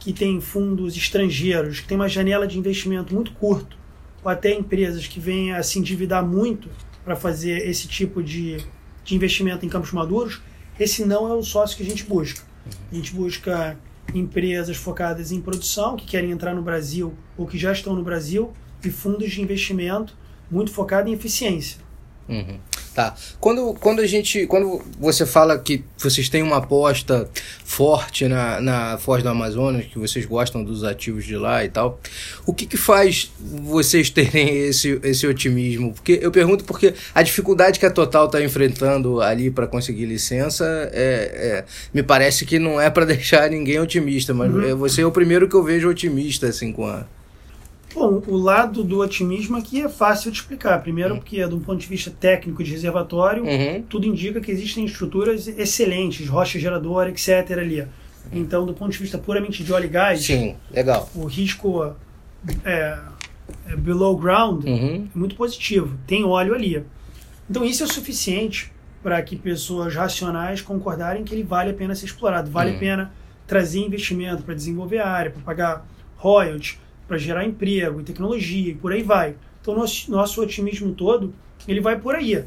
que 0.00 0.12
têm 0.12 0.40
fundos 0.40 0.96
estrangeiros, 0.96 1.78
que 1.80 1.86
têm 1.86 1.96
uma 1.96 2.08
janela 2.08 2.46
de 2.46 2.58
investimento 2.58 3.14
muito 3.14 3.30
curto, 3.32 3.76
ou 4.24 4.30
até 4.30 4.52
empresas 4.52 5.06
que 5.06 5.20
vêm 5.20 5.52
a 5.54 5.62
se 5.62 5.78
endividar 5.78 6.26
muito 6.26 6.68
para 7.04 7.14
fazer 7.14 7.68
esse 7.68 7.86
tipo 7.86 8.20
de, 8.20 8.56
de 9.04 9.14
investimento 9.14 9.64
em 9.64 9.68
campos 9.68 9.92
maduros, 9.92 10.42
esse 10.78 11.04
não 11.04 11.28
é 11.28 11.34
o 11.34 11.42
sócio 11.42 11.76
que 11.76 11.82
a 11.82 11.86
gente 11.86 12.04
busca. 12.04 12.42
A 12.90 12.94
gente 12.94 13.12
busca 13.12 13.78
empresas 14.14 14.76
focadas 14.76 15.32
em 15.32 15.40
produção, 15.40 15.96
que 15.96 16.06
querem 16.06 16.30
entrar 16.30 16.54
no 16.54 16.62
Brasil 16.62 17.14
ou 17.36 17.46
que 17.46 17.58
já 17.58 17.72
estão 17.72 17.94
no 17.94 18.02
Brasil, 18.02 18.52
e 18.84 18.90
fundos 18.90 19.30
de 19.30 19.42
investimento 19.42 20.16
muito 20.50 20.70
focados 20.70 21.10
em 21.10 21.14
eficiência. 21.14 21.78
Uhum. 22.28 22.58
Tá. 22.94 23.14
Quando, 23.40 23.74
quando 23.74 24.00
a 24.00 24.06
gente. 24.06 24.46
Quando 24.46 24.82
você 24.98 25.24
fala 25.24 25.58
que 25.58 25.84
vocês 25.96 26.28
têm 26.28 26.42
uma 26.42 26.56
aposta 26.56 27.28
forte 27.64 28.26
na, 28.26 28.60
na 28.60 28.98
Foz 28.98 29.22
do 29.22 29.28
Amazonas, 29.28 29.86
que 29.86 29.98
vocês 29.98 30.24
gostam 30.26 30.64
dos 30.64 30.82
ativos 30.82 31.24
de 31.24 31.36
lá 31.36 31.64
e 31.64 31.68
tal, 31.68 32.00
o 32.46 32.52
que, 32.52 32.66
que 32.66 32.76
faz 32.76 33.30
vocês 33.40 34.10
terem 34.10 34.48
esse, 34.66 34.98
esse 35.02 35.26
otimismo? 35.26 35.92
Porque 35.92 36.18
eu 36.20 36.30
pergunto 36.30 36.64
porque 36.64 36.94
a 37.14 37.22
dificuldade 37.22 37.78
que 37.78 37.86
a 37.86 37.90
Total 37.90 38.26
está 38.26 38.42
enfrentando 38.42 39.20
ali 39.20 39.50
para 39.50 39.66
conseguir 39.66 40.06
licença 40.06 40.64
é, 40.92 41.62
é- 41.62 41.64
me 41.94 42.02
parece 42.02 42.44
que 42.44 42.58
não 42.58 42.80
é 42.80 42.90
para 42.90 43.04
deixar 43.06 43.48
ninguém 43.50 43.78
otimista, 43.78 44.34
mas 44.34 44.52
Uhum. 44.52 44.62
é- 44.62 44.74
você 44.74 45.02
é 45.02 45.06
o 45.06 45.12
primeiro 45.12 45.48
que 45.48 45.54
eu 45.54 45.62
vejo 45.62 45.88
otimista 45.88 46.48
assim 46.48 46.72
com 46.72 46.86
a. 46.86 47.04
Bom, 47.94 48.22
o 48.26 48.36
lado 48.36 48.84
do 48.84 48.98
otimismo 49.00 49.56
aqui 49.56 49.82
é 49.82 49.88
fácil 49.88 50.30
de 50.30 50.38
explicar. 50.38 50.80
Primeiro, 50.82 51.16
porque, 51.16 51.44
do 51.46 51.58
ponto 51.58 51.80
de 51.80 51.86
vista 51.86 52.10
técnico 52.10 52.62
de 52.62 52.70
reservatório, 52.70 53.44
Uhum. 53.44 53.82
tudo 53.88 54.06
indica 54.06 54.40
que 54.40 54.50
existem 54.50 54.84
estruturas 54.84 55.48
excelentes, 55.48 56.28
rocha 56.28 56.58
geradora, 56.58 57.08
etc. 57.10 57.28
ali. 57.58 57.86
Então, 58.30 58.66
do 58.66 58.74
ponto 58.74 58.92
de 58.92 58.98
vista 58.98 59.16
puramente 59.16 59.64
de 59.64 59.72
óleo 59.72 59.86
e 59.86 59.88
gás, 59.88 60.20
Sim, 60.22 60.54
legal. 60.70 61.08
o 61.14 61.24
risco 61.24 61.94
é, 62.64 62.98
é 63.66 63.76
below 63.76 64.16
ground 64.18 64.64
Uhum. 64.64 65.08
é 65.14 65.18
muito 65.18 65.34
positivo. 65.34 65.96
Tem 66.06 66.24
óleo 66.24 66.54
ali. 66.54 66.84
Então 67.48 67.64
isso 67.64 67.82
é 67.82 67.86
o 67.86 67.88
suficiente 67.88 68.70
para 69.02 69.20
que 69.22 69.34
pessoas 69.34 69.94
racionais 69.94 70.60
concordarem 70.60 71.24
que 71.24 71.34
ele 71.34 71.42
vale 71.42 71.70
a 71.70 71.74
pena 71.74 71.94
ser 71.94 72.04
explorado, 72.04 72.50
vale 72.50 72.70
Uhum. 72.72 72.76
a 72.76 72.80
pena 72.80 73.12
trazer 73.46 73.78
investimento 73.80 74.42
para 74.42 74.54
desenvolver 74.54 74.98
a 74.98 75.08
área, 75.08 75.30
para 75.30 75.40
pagar 75.40 75.86
royalties, 76.18 76.78
para 77.08 77.16
gerar 77.18 77.44
emprego 77.44 78.00
e 78.00 78.04
tecnologia 78.04 78.70
e 78.70 78.74
por 78.74 78.92
aí 78.92 79.02
vai. 79.02 79.34
Então 79.60 79.74
nosso, 79.74 80.10
nosso 80.10 80.40
otimismo 80.40 80.92
todo 80.92 81.34
ele 81.66 81.80
vai 81.80 81.98
por 81.98 82.14
aí. 82.14 82.44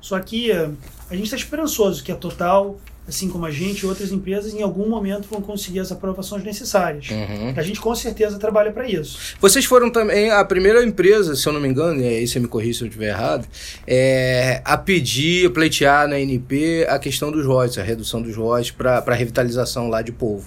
Só 0.00 0.18
que 0.18 0.50
eh, 0.50 0.68
a 1.10 1.14
gente 1.14 1.24
está 1.24 1.36
esperançoso 1.36 2.02
que 2.02 2.12
a 2.12 2.16
Total, 2.16 2.78
assim 3.06 3.28
como 3.28 3.46
a 3.46 3.50
gente 3.50 3.80
e 3.80 3.86
outras 3.86 4.12
empresas, 4.12 4.52
em 4.52 4.62
algum 4.62 4.88
momento 4.88 5.26
vão 5.30 5.40
conseguir 5.40 5.80
as 5.80 5.90
aprovações 5.90 6.44
necessárias. 6.44 7.08
Uhum. 7.10 7.54
A 7.56 7.62
gente 7.62 7.80
com 7.80 7.94
certeza 7.94 8.38
trabalha 8.38 8.70
para 8.70 8.88
isso. 8.88 9.36
Vocês 9.40 9.64
foram 9.64 9.90
também 9.90 10.30
a 10.30 10.44
primeira 10.44 10.84
empresa, 10.84 11.34
se 11.34 11.46
eu 11.46 11.52
não 11.52 11.60
me 11.60 11.68
engano, 11.68 12.00
e 12.00 12.06
aí 12.06 12.26
você 12.26 12.38
me 12.38 12.46
corrija 12.46 12.78
se 12.78 12.84
eu 12.84 12.88
estiver 12.88 13.08
errado, 13.08 13.46
é, 13.86 14.60
a 14.64 14.76
pedir, 14.76 15.50
pleitear 15.52 16.06
na 16.06 16.20
NP 16.20 16.86
a 16.88 16.98
questão 16.98 17.32
dos 17.32 17.44
royalties, 17.44 17.78
a 17.78 17.82
redução 17.82 18.20
dos 18.22 18.36
royalties 18.36 18.70
para 18.70 18.98
a 18.98 19.14
revitalização 19.14 19.88
lá 19.88 20.02
de 20.02 20.12
Polvo. 20.12 20.46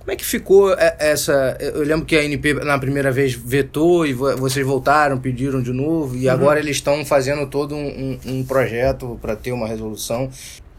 Como 0.00 0.10
é 0.10 0.16
que 0.16 0.24
ficou 0.24 0.72
é, 0.74 0.96
essa... 0.98 1.56
Eu 1.60 1.82
lembro 1.84 2.04
que 2.06 2.16
a 2.16 2.24
NP 2.24 2.54
na 2.64 2.78
primeira 2.78 3.12
vez 3.12 3.34
vetou 3.34 4.06
e 4.06 4.12
vo- 4.14 4.34
vocês 4.36 4.66
voltaram, 4.66 5.18
pediram 5.18 5.62
de 5.62 5.72
novo, 5.72 6.16
e 6.16 6.28
agora 6.28 6.58
eles 6.58 6.76
estão 6.76 7.04
fazendo 7.04 7.46
todo 7.46 7.76
um, 7.76 8.18
um- 8.26 8.44
projeto 8.44 9.18
para 9.20 9.36
ter 9.36 9.52
uma 9.52 9.68
resolução 9.68 10.30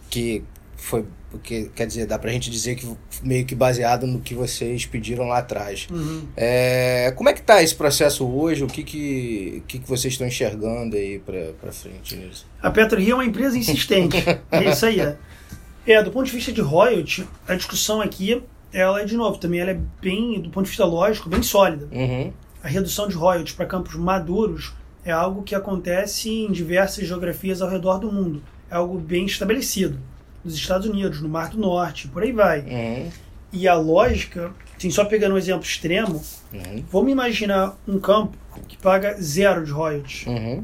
que 0.10 0.44
foi... 0.76 1.06
Porque, 1.30 1.70
quer 1.74 1.88
dizer, 1.88 2.06
dá 2.08 2.20
pra 2.20 2.30
gente 2.30 2.52
dizer 2.52 2.76
que 2.76 2.86
meio 3.24 3.46
que 3.46 3.56
baseado 3.56 4.06
no 4.06 4.20
que 4.20 4.34
vocês 4.36 4.86
pediram 4.86 5.30
lá 5.30 5.38
atrás. 5.38 5.88
Uhum. 5.90 6.24
É, 6.36 7.14
como 7.16 7.30
é 7.30 7.34
que 7.34 7.42
tá 7.42 7.64
esse 7.64 7.74
processo 7.74 8.28
hoje? 8.28 8.66
O 8.66 8.68
que 8.68 8.84
que, 8.84 9.64
que, 9.66 9.80
que 9.80 9.88
vocês 9.88 10.14
estão 10.14 10.28
enxergando 10.28 10.94
aí 10.98 11.20
pra, 11.20 11.54
pra 11.62 11.72
frente 11.72 12.18
nisso? 12.18 12.46
A 12.62 12.70
PetroRio 12.70 13.12
é 13.12 13.14
uma 13.14 13.24
empresa 13.26 13.58
insistente. 13.58 14.18
é 14.52 14.64
isso 14.70 14.86
aí. 14.86 15.00
É. 15.00 15.16
é, 15.88 16.04
do 16.04 16.12
ponto 16.12 16.26
de 16.26 16.34
vista 16.34 16.52
de 16.52 16.60
royalty, 16.60 17.26
a 17.48 17.56
discussão 17.56 18.02
aqui, 18.02 18.44
ela 18.74 19.02
é 19.02 19.06
de 19.06 19.16
novo, 19.16 19.38
também 19.38 19.60
ela 19.60 19.72
é 19.72 19.80
bem, 20.02 20.40
do 20.42 20.50
ponto 20.50 20.66
de 20.66 20.70
vista 20.72 20.86
lógico, 20.86 21.30
bem 21.30 21.44
sólida. 21.44 21.88
Uhum, 21.92 22.32
A 22.64 22.68
redução 22.68 23.08
de 23.08 23.16
royalties 23.16 23.56
para 23.56 23.66
campos 23.66 23.96
maduros 23.96 24.74
é 25.04 25.12
algo 25.12 25.44
que 25.44 25.56
acontece 25.56 26.30
em 26.30 26.52
diversas 26.52 27.08
geografias 27.08 27.62
ao 27.62 27.70
redor 27.70 27.98
do 28.00 28.12
mundo. 28.12 28.42
É 28.70 28.76
algo 28.76 28.98
bem 29.00 29.26
estabelecido. 29.26 29.98
Nos 30.44 30.56
Estados 30.56 30.88
Unidos, 30.88 31.22
no 31.22 31.30
Mar 31.30 31.50
do 31.50 31.60
Norte, 31.60 32.08
por 32.08 32.24
aí 32.24 32.32
vai. 32.32 32.62
uhum, 32.62 33.10
E 33.54 33.68
a 33.68 33.76
lógica, 33.76 34.52
assim, 34.78 34.90
só 34.90 35.06
pegando 35.06 35.36
um 35.36 35.38
exemplo 35.38 35.64
extremo, 35.64 36.22
uhum, 36.54 36.84
vamos 36.92 37.12
imaginar 37.12 37.78
um 37.88 38.00
campo 38.00 38.38
que 38.68 38.78
paga 38.78 39.16
zero 39.22 39.64
de 39.66 39.72
royalties. 39.72 40.26
uhum, 40.28 40.64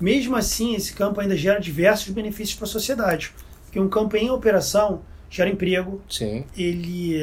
Mesmo 0.00 0.34
assim, 0.36 0.74
esse 0.74 0.92
campo 0.94 1.20
ainda 1.20 1.36
gera 1.36 1.60
diversos 1.60 2.08
benefícios 2.12 2.56
para 2.56 2.64
a 2.66 2.70
sociedade. 2.70 3.32
Porque 3.64 3.78
um 3.78 3.88
campo 3.88 4.16
em 4.16 4.30
operação 4.30 5.02
gera 5.32 5.48
emprego, 5.50 6.00
sim, 6.08 6.44
ele, 6.56 7.14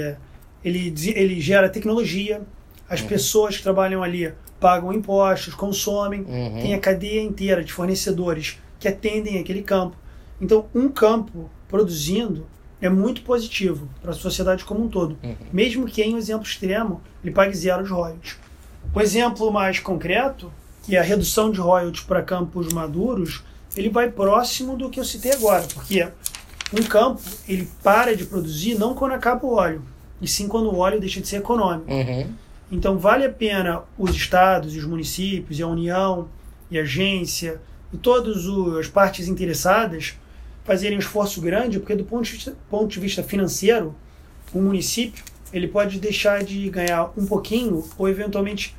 ele, 0.65 0.93
ele 1.15 1.39
gera 1.39 1.69
tecnologia, 1.69 2.41
as 2.89 3.01
Uhum. 3.01 3.07
pessoas 3.07 3.55
que 3.57 3.63
trabalham 3.63 4.01
ali 4.01 4.33
pagam 4.59 4.91
impostos, 4.91 5.53
consomem, 5.53 6.21
uhum, 6.21 6.59
tem 6.61 6.73
a 6.73 6.79
cadeia 6.79 7.21
inteira 7.21 7.63
de 7.63 7.71
fornecedores 7.71 8.57
que 8.79 8.87
atendem 8.87 9.39
aquele 9.39 9.61
campo. 9.61 9.95
Então, 10.41 10.65
um 10.73 10.89
campo 10.89 11.49
produzindo 11.67 12.47
é 12.81 12.89
muito 12.89 13.21
positivo 13.21 13.87
para 14.01 14.11
a 14.11 14.13
sociedade 14.13 14.65
como 14.65 14.83
um 14.83 14.87
todo. 14.87 15.17
Uhum. 15.23 15.35
Mesmo 15.53 15.85
que 15.85 16.01
em 16.01 16.15
um 16.15 16.17
exemplo 16.17 16.45
extremo 16.47 16.99
ele 17.23 17.31
pague 17.31 17.55
zero 17.55 17.83
de 17.83 17.91
royalties. 17.91 18.37
O 18.93 18.99
exemplo 18.99 19.51
mais 19.51 19.79
concreto, 19.79 20.51
que 20.83 20.95
é 20.95 20.99
a 20.99 21.03
redução 21.03 21.51
de 21.51 21.59
royalties 21.59 22.03
para 22.03 22.23
campos 22.23 22.73
maduros, 22.73 23.43
ele 23.77 23.89
vai 23.89 24.09
próximo 24.09 24.75
do 24.75 24.89
que 24.89 24.99
eu 24.99 25.05
citei 25.05 25.31
agora, 25.33 25.63
porque 25.73 26.07
um 26.73 26.83
campo 26.83 27.21
ele 27.47 27.67
para 27.83 28.15
de 28.15 28.25
produzir 28.25 28.75
não 28.75 28.93
quando 28.93 29.13
acaba 29.13 29.45
o 29.45 29.53
óleo, 29.53 29.81
e 30.21 30.27
sim 30.27 30.47
quando 30.47 30.69
o 30.69 30.77
óleo 30.77 30.99
deixa 30.99 31.21
de 31.21 31.27
ser 31.27 31.37
econômico. 31.37 31.91
uhum, 31.91 32.33
Então 32.71 32.97
vale 32.97 33.25
a 33.25 33.31
pena 33.31 33.81
os 33.97 34.11
estados 34.11 34.75
e 34.75 34.77
os 34.77 34.85
municípios 34.85 35.59
e 35.59 35.63
a 35.63 35.67
União 35.67 36.27
e 36.69 36.77
a 36.77 36.83
agência 36.83 37.59
e 37.91 37.97
todas 37.97 38.45
as 38.79 38.87
partes 38.87 39.27
interessadas 39.27 40.15
fazerem 40.63 40.97
um 40.97 40.99
esforço 40.99 41.41
grande, 41.41 41.79
porque 41.79 41.95
do 41.95 42.03
ponto 42.03 42.25
de 42.25 42.33
vista, 42.33 42.55
ponto 42.69 42.87
de 42.87 42.99
vista 42.99 43.23
financeiro, 43.23 43.95
o 44.53 44.61
município 44.61 45.23
ele 45.51 45.67
pode 45.67 45.99
deixar 45.99 46.43
de 46.43 46.69
ganhar 46.69 47.11
um 47.17 47.25
pouquinho 47.25 47.83
ou 47.97 48.07
eventualmente 48.07 48.75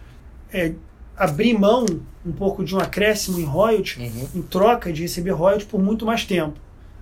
é, 0.52 0.72
abrir 1.16 1.58
mão 1.58 1.84
um 2.24 2.32
pouco 2.32 2.64
de 2.64 2.74
um 2.74 2.78
acréscimo 2.78 3.40
em 3.40 3.44
royalties 3.44 3.98
uhum. 3.98 4.28
em 4.36 4.42
troca 4.42 4.92
de 4.92 5.02
receber 5.02 5.32
royalties 5.32 5.68
por 5.68 5.82
muito 5.82 6.06
mais 6.06 6.24
tempo, 6.24 6.54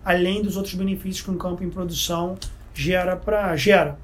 além 0.04 0.42
dos 0.42 0.56
outros 0.56 0.74
benefícios 0.74 1.20
que 1.24 1.30
um 1.30 1.36
campo 1.36 1.62
em 1.64 1.70
produção 1.70 2.36
gera 2.74 3.16
para 3.16 3.54
gera. 3.56 3.98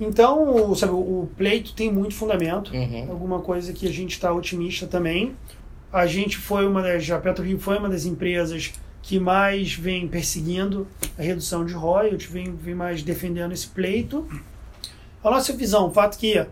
Então, 0.00 0.70
o- 0.70 0.74
sabe, 0.74 0.92
o 0.92 1.28
pleito 1.36 1.74
tem 1.74 1.92
muito 1.92 2.14
fundamento, 2.14 2.72
Uhum. 2.74 3.06
alguma 3.10 3.40
coisa 3.40 3.72
que 3.72 3.86
a 3.86 3.92
gente 3.92 4.12
está 4.12 4.32
otimista 4.32 4.86
também. 4.86 5.34
A 5.92 6.06
gente 6.06 6.38
foi 6.38 6.66
uma 6.66 6.82
das, 6.82 7.08
a 7.10 7.18
PetroRio 7.18 7.58
foi 7.58 7.78
uma 7.78 7.88
das 7.88 8.04
empresas 8.04 8.72
que 9.02 9.18
mais 9.18 9.74
vem 9.74 10.08
perseguindo 10.08 10.86
a 11.18 11.22
redução 11.22 11.64
de 11.64 11.74
royalties, 11.74 12.30
vem, 12.30 12.54
vem 12.54 12.74
mais 12.74 13.02
defendendo 13.02 13.52
esse 13.52 13.66
pleito. 13.68 14.26
A 15.22 15.30
nossa 15.30 15.52
visão, 15.52 15.86
o 15.88 15.90
fato 15.90 16.18
que, 16.18 16.44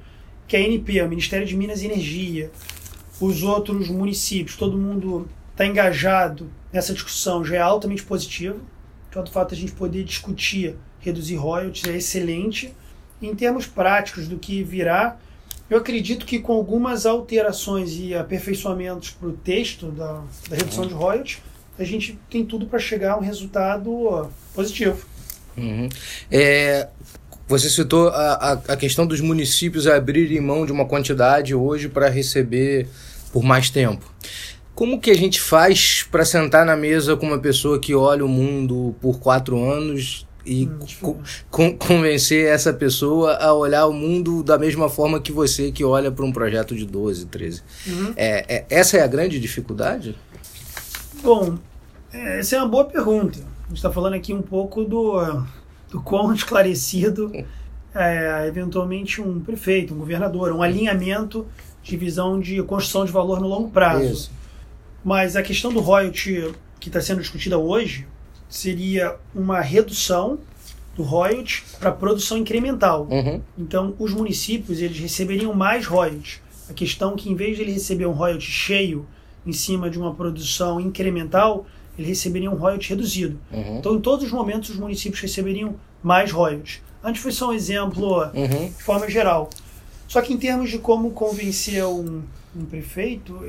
que 0.47 0.57
a 0.57 0.61
ANP, 0.61 1.01
o 1.03 1.09
Ministério 1.09 1.47
de 1.47 1.57
Minas 1.57 1.83
e 1.83 1.87
Energia, 1.87 2.51
os 3.21 3.43
outros 3.43 3.89
municípios, 3.89 4.57
todo 4.57 4.77
mundo 4.77 5.29
está 5.61 5.67
engajado 5.67 6.51
nessa 6.73 6.95
discussão 6.95 7.45
já 7.45 7.57
é 7.57 7.61
altamente 7.61 8.03
positivo. 8.03 8.61
Então, 9.11 9.23
o 9.23 9.27
fato 9.27 9.51
de 9.51 9.57
a 9.57 9.59
gente 9.59 9.73
poder 9.73 10.05
discutir 10.05 10.77
reduzir 11.01 11.37
royalties 11.37 11.85
é 11.85 11.97
excelente. 11.97 12.75
Em 13.21 13.35
termos 13.35 13.67
práticos 13.67 14.27
do 14.27 14.39
que 14.39 14.63
virá, 14.63 15.19
eu 15.69 15.77
acredito 15.77 16.25
que 16.25 16.39
com 16.39 16.55
algumas 16.55 17.05
alterações 17.05 17.93
e 17.99 18.15
aperfeiçoamentos 18.15 19.11
para 19.11 19.29
o 19.29 19.33
texto 19.33 19.91
da, 19.91 20.23
da 20.49 20.57
redução 20.57 20.87
de 20.87 20.95
royalties, 20.95 21.39
a 21.79 21.85
gente 21.85 22.19
tem 22.31 22.45
tudo 22.45 22.67
para 22.67 22.79
chegar 22.79 23.13
a 23.13 23.17
um 23.19 23.21
resultado 23.21 24.31
positivo. 24.55 25.07
Uhum. 25.57 25.89
É, 26.31 26.89
você 27.47 27.69
citou 27.69 28.09
a, 28.09 28.33
a, 28.35 28.53
a, 28.53 28.77
questão 28.77 29.07
dos 29.07 29.21
municípios 29.21 29.87
abrirem 29.87 30.41
mão 30.41 30.65
de 30.65 30.73
uma 30.73 30.87
quantidade 30.87 31.55
hoje 31.55 31.89
para 31.89 32.09
receber 32.09 32.89
por 33.33 33.43
mais 33.43 33.71
tempo. 33.71 34.11
Como 34.81 34.99
que 34.99 35.11
a 35.11 35.15
gente 35.15 35.43
faz 35.43 36.09
para 36.11 36.25
sentar 36.25 36.65
na 36.65 36.75
mesa 36.75 37.15
com 37.15 37.27
uma 37.27 37.39
pessoa 37.39 37.79
que 37.79 37.95
olha 37.95 38.25
o 38.25 38.29
mundo 38.29 38.95
por 38.99 39.21
quatro 39.21 39.63
anos 39.63 40.27
e 40.43 40.67
hum, 40.67 41.19
co 41.51 41.75
convencer 41.75 42.47
essa 42.47 42.73
pessoa 42.73 43.35
a 43.35 43.53
olhar 43.53 43.85
o 43.85 43.93
mundo 43.93 44.43
da 44.43 44.59
mesma 44.59 44.89
forma 44.89 45.21
que 45.21 45.31
você 45.31 45.71
que 45.71 45.85
olha 45.85 46.11
para 46.11 46.25
um 46.25 46.33
projeto 46.33 46.75
de 46.75 46.87
12, 46.87 47.27
13? 47.27 47.63
Uhum. 47.89 48.15
É, 48.17 48.57
é, 48.57 48.65
essa 48.71 48.97
é 48.97 49.03
a 49.03 49.07
grande 49.07 49.39
dificuldade? 49.39 50.17
Bom, 51.23 51.59
é, 52.11 52.39
essa 52.39 52.57
é 52.57 52.59
uma 52.59 52.69
boa 52.69 52.87
pergunta. 52.87 53.39
A 53.39 53.69
gente 53.69 53.77
está 53.77 53.93
falando 53.93 54.15
aqui 54.15 54.33
um 54.33 54.41
pouco 54.41 54.83
do, 54.83 55.45
do 55.91 56.01
quão 56.01 56.33
esclarecido 56.33 57.31
é 57.95 58.47
eventualmente 58.47 59.21
um 59.21 59.41
prefeito, 59.41 59.93
um 59.93 59.99
governador, 59.99 60.53
um 60.53 60.63
alinhamento 60.63 61.47
de 61.83 61.99
visão 61.99 62.41
de 62.41 62.63
construção 62.63 63.05
de 63.05 63.13
valor 63.13 63.41
no 63.41 63.47
longo 63.47 63.69
prazo. 63.69 64.05
Isso. 64.05 64.40
Mas 65.05 65.37
a 65.37 65.43
questão 65.43 65.73
do 65.73 65.81
royalty 65.81 66.53
que 66.79 66.89
está 66.89 67.01
sendo 67.01 67.21
discutida 67.21 67.59
hoje 67.59 68.07
seria 68.49 69.17
uma 69.35 69.61
redução 69.61 70.39
do 70.97 71.03
royalty 71.03 71.65
para 71.79 71.93
produção 71.93 72.37
incremental. 72.37 73.07
Uhum. 73.11 73.41
Então, 73.57 73.95
os 73.99 74.13
municípios 74.13 74.81
eles 74.81 74.99
receberiam 74.99 75.55
mais 75.55 75.87
royalties. 75.87 76.41
A 76.69 76.73
questão 76.73 77.15
é 77.15 77.17
que, 77.17 77.31
em 77.31 77.35
vez 77.35 77.57
de 77.57 77.63
ele 77.63 77.73
receber 77.73 78.07
um 78.07 78.13
royalty 78.13 78.51
cheio 78.51 79.07
em 79.47 79.53
cima 79.53 79.89
de 79.89 79.99
uma 79.99 80.15
produção 80.15 80.81
incremental, 80.81 81.67
ele 81.99 82.09
receberia 82.09 82.51
um 82.51 82.55
royalty 82.55 82.91
reduzido. 82.91 83.39
Uhum. 83.53 83.79
Então, 83.79 83.95
em 83.95 84.01
todos 84.01 84.27
os 84.27 84.33
momentos, 84.33 84.71
os 84.71 84.77
municípios 84.77 85.21
receberiam 85.21 85.77
mais 86.03 86.31
royalties. 86.31 86.81
Antes 87.03 87.23
foi 87.23 87.33
só 87.33 87.51
um 87.51 87.53
exemplo 87.53 88.25
uhum. 88.35 88.69
de 88.69 88.83
forma 88.83 89.09
geral. 89.09 89.49
Só 90.07 90.21
que, 90.21 90.33
em 90.33 90.37
termos 90.37 90.71
de 90.71 90.79
como 90.79 91.11
convencer 91.13 91.85
um, 91.85 92.23
um 92.55 92.65
prefeito, 92.65 93.43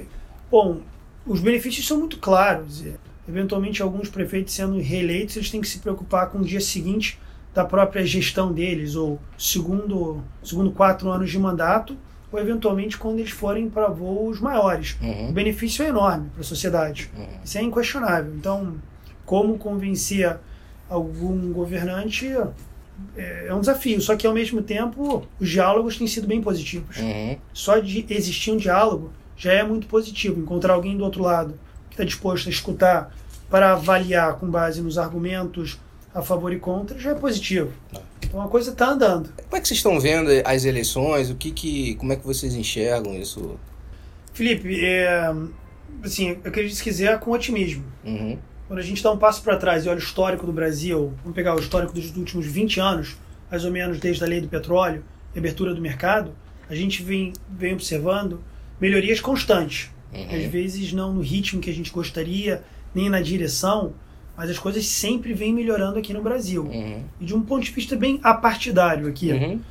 bom, 0.50 0.82
os 1.26 1.40
benefícios 1.40 1.88
são 1.88 2.00
muito 2.00 2.18
claros. 2.18 2.84
Eventualmente, 3.28 3.82
alguns 3.82 4.10
prefeitos 4.10 4.54
sendo 4.54 4.80
reeleitos, 4.80 5.36
eles 5.36 5.50
têm 5.50 5.62
que 5.62 5.68
se 5.68 5.80
preocupar 5.80 6.30
com 6.30 6.40
o 6.40 6.44
dia 6.44 6.60
seguinte 6.62 7.20
da 7.54 7.66
própria 7.66 8.06
gestão 8.06 8.52
deles, 8.52 8.96
ou 8.96 9.20
segundo, 9.38 10.24
segundo 10.44 10.72
quatro 10.72 11.10
anos 11.10 11.30
de 11.30 11.38
mandato, 11.38 11.98
ou 12.32 12.40
eventualmente 12.40 12.98
quando 12.98 13.20
eles 13.20 13.32
forem 13.32 13.70
para 13.70 13.88
voos 13.88 14.40
maiores. 14.40 14.98
Uhum. 15.02 15.30
O 15.30 15.32
benefício 15.34 15.84
é 15.84 15.90
enorme 15.90 16.30
para 16.30 16.42
a 16.42 16.46
sociedade. 16.46 17.12
Uhum. 17.16 17.28
Isso 17.44 17.58
é 17.58 17.62
inquestionável. 17.62 18.34
Então, 18.36 18.76
como 19.26 19.58
convencer 19.58 20.38
algum 20.90 21.52
governante 21.52 22.28
é, 23.16 23.48
é 23.48 23.54
um 23.54 23.60
desafio. 23.60 24.02
Só 24.02 24.16
que, 24.16 24.26
ao 24.26 24.34
mesmo 24.34 24.62
tempo, 24.62 25.28
os 25.40 25.50
diálogos 25.50 25.98
têm 25.98 26.08
sido 26.08 26.28
bem 26.28 26.42
positivos. 26.42 26.98
Uhum. 26.98 27.38
Só 27.54 27.80
de 27.80 28.06
existir 28.10 28.52
um 28.52 28.58
diálogo 28.58 29.12
já 29.42 29.54
é 29.54 29.64
muito 29.64 29.88
positivo. 29.88 30.40
Encontrar 30.40 30.74
alguém 30.74 30.96
do 30.96 31.04
outro 31.04 31.24
lado 31.24 31.56
que 31.90 31.96
está 31.96 32.04
disposto 32.04 32.48
a 32.48 32.52
escutar 32.52 33.12
para 33.50 33.74
avaliar 33.74 34.36
com 34.36 34.48
base 34.48 34.82
nos 34.82 35.00
argumentos 35.00 35.80
a 36.14 36.22
favor 36.22 36.54
e 36.54 36.60
contra 36.60 37.00
já 37.00 37.10
é 37.10 37.16
positivo. 37.16 37.74
Então 38.24 38.40
a 38.40 38.48
coisa 38.48 38.70
está 38.70 38.90
andando. 38.90 39.30
Como 39.36 39.56
é 39.56 39.60
que 39.60 39.68
vocês 39.68 39.80
estão 39.80 40.00
vendo 40.00 40.30
as 40.46 40.64
eleições? 40.64 41.32
O 41.32 41.36
que, 41.36 41.50
que 41.52 41.96
como 41.96 42.14
é 42.14 42.16
que 42.16 42.26
vocês 42.26 42.54
enxergam 42.54 43.16
isso? 43.16 43.60
Felipe, 44.32 44.86
é, 44.86 45.34
assim, 46.04 46.30
eu 46.30 46.38
acredito 46.46 46.76
se 46.76 46.84
quiser 46.84 47.20
com 47.20 47.32
otimismo. 47.32 47.84
Uhum. 48.06 48.38
Quando 48.68 48.80
a 48.80 48.84
gente 48.84 49.02
dá 49.02 49.12
um 49.12 49.18
passo 49.18 49.42
para 49.42 49.58
trás 49.58 49.86
e 49.86 49.90
olha 49.90 49.98
o 49.98 50.02
histórico 50.02 50.46
do 50.46 50.54
Brasil, 50.54 51.14
vamos 51.24 51.36
pegar 51.36 51.56
o 51.56 51.60
histórico 51.60 51.94
dos 51.94 52.16
últimos 52.16 52.46
20 52.46 52.80
anos, 52.80 53.18
mais 53.50 53.66
ou 53.66 53.72
menos 53.72 54.00
desde 54.00 54.24
a 54.24 54.28
lei 54.28 54.40
do 54.40 54.48
petróleo 54.48 55.04
e 55.34 55.40
abertura 55.40 55.74
do 55.74 55.82
mercado, 55.82 56.32
a 56.70 56.76
gente 56.76 57.02
vem, 57.02 57.34
vem 57.50 57.74
observando 57.74 58.40
melhorias 58.82 59.22
constantes. 59.22 59.92
Uhum. 60.12 60.26
Às 60.30 60.46
vezes 60.46 60.92
não 60.92 61.14
no 61.14 61.22
ritmo 61.22 61.62
que 61.62 61.70
a 61.70 61.74
gente 61.74 61.92
gostaria, 61.92 62.64
nem 62.94 63.10
na 63.10 63.22
direção, 63.22 63.94
mas 64.36 64.50
as 64.50 64.58
coisas 64.58 64.86
sempre 64.88 65.34
vêm 65.34 65.54
melhorando 65.54 66.00
aqui 66.00 66.14
no 66.14 66.22
Brasil. 66.22 66.64
Uhum. 66.64 67.04
E 67.20 67.26
de 67.26 67.36
um 67.36 67.42
ponto 67.42 67.64
de 67.64 67.72
vista 67.72 67.96
bem 67.96 68.20
apartidário 68.24 69.08
aqui. 69.08 69.32
Uhum. 69.32 69.62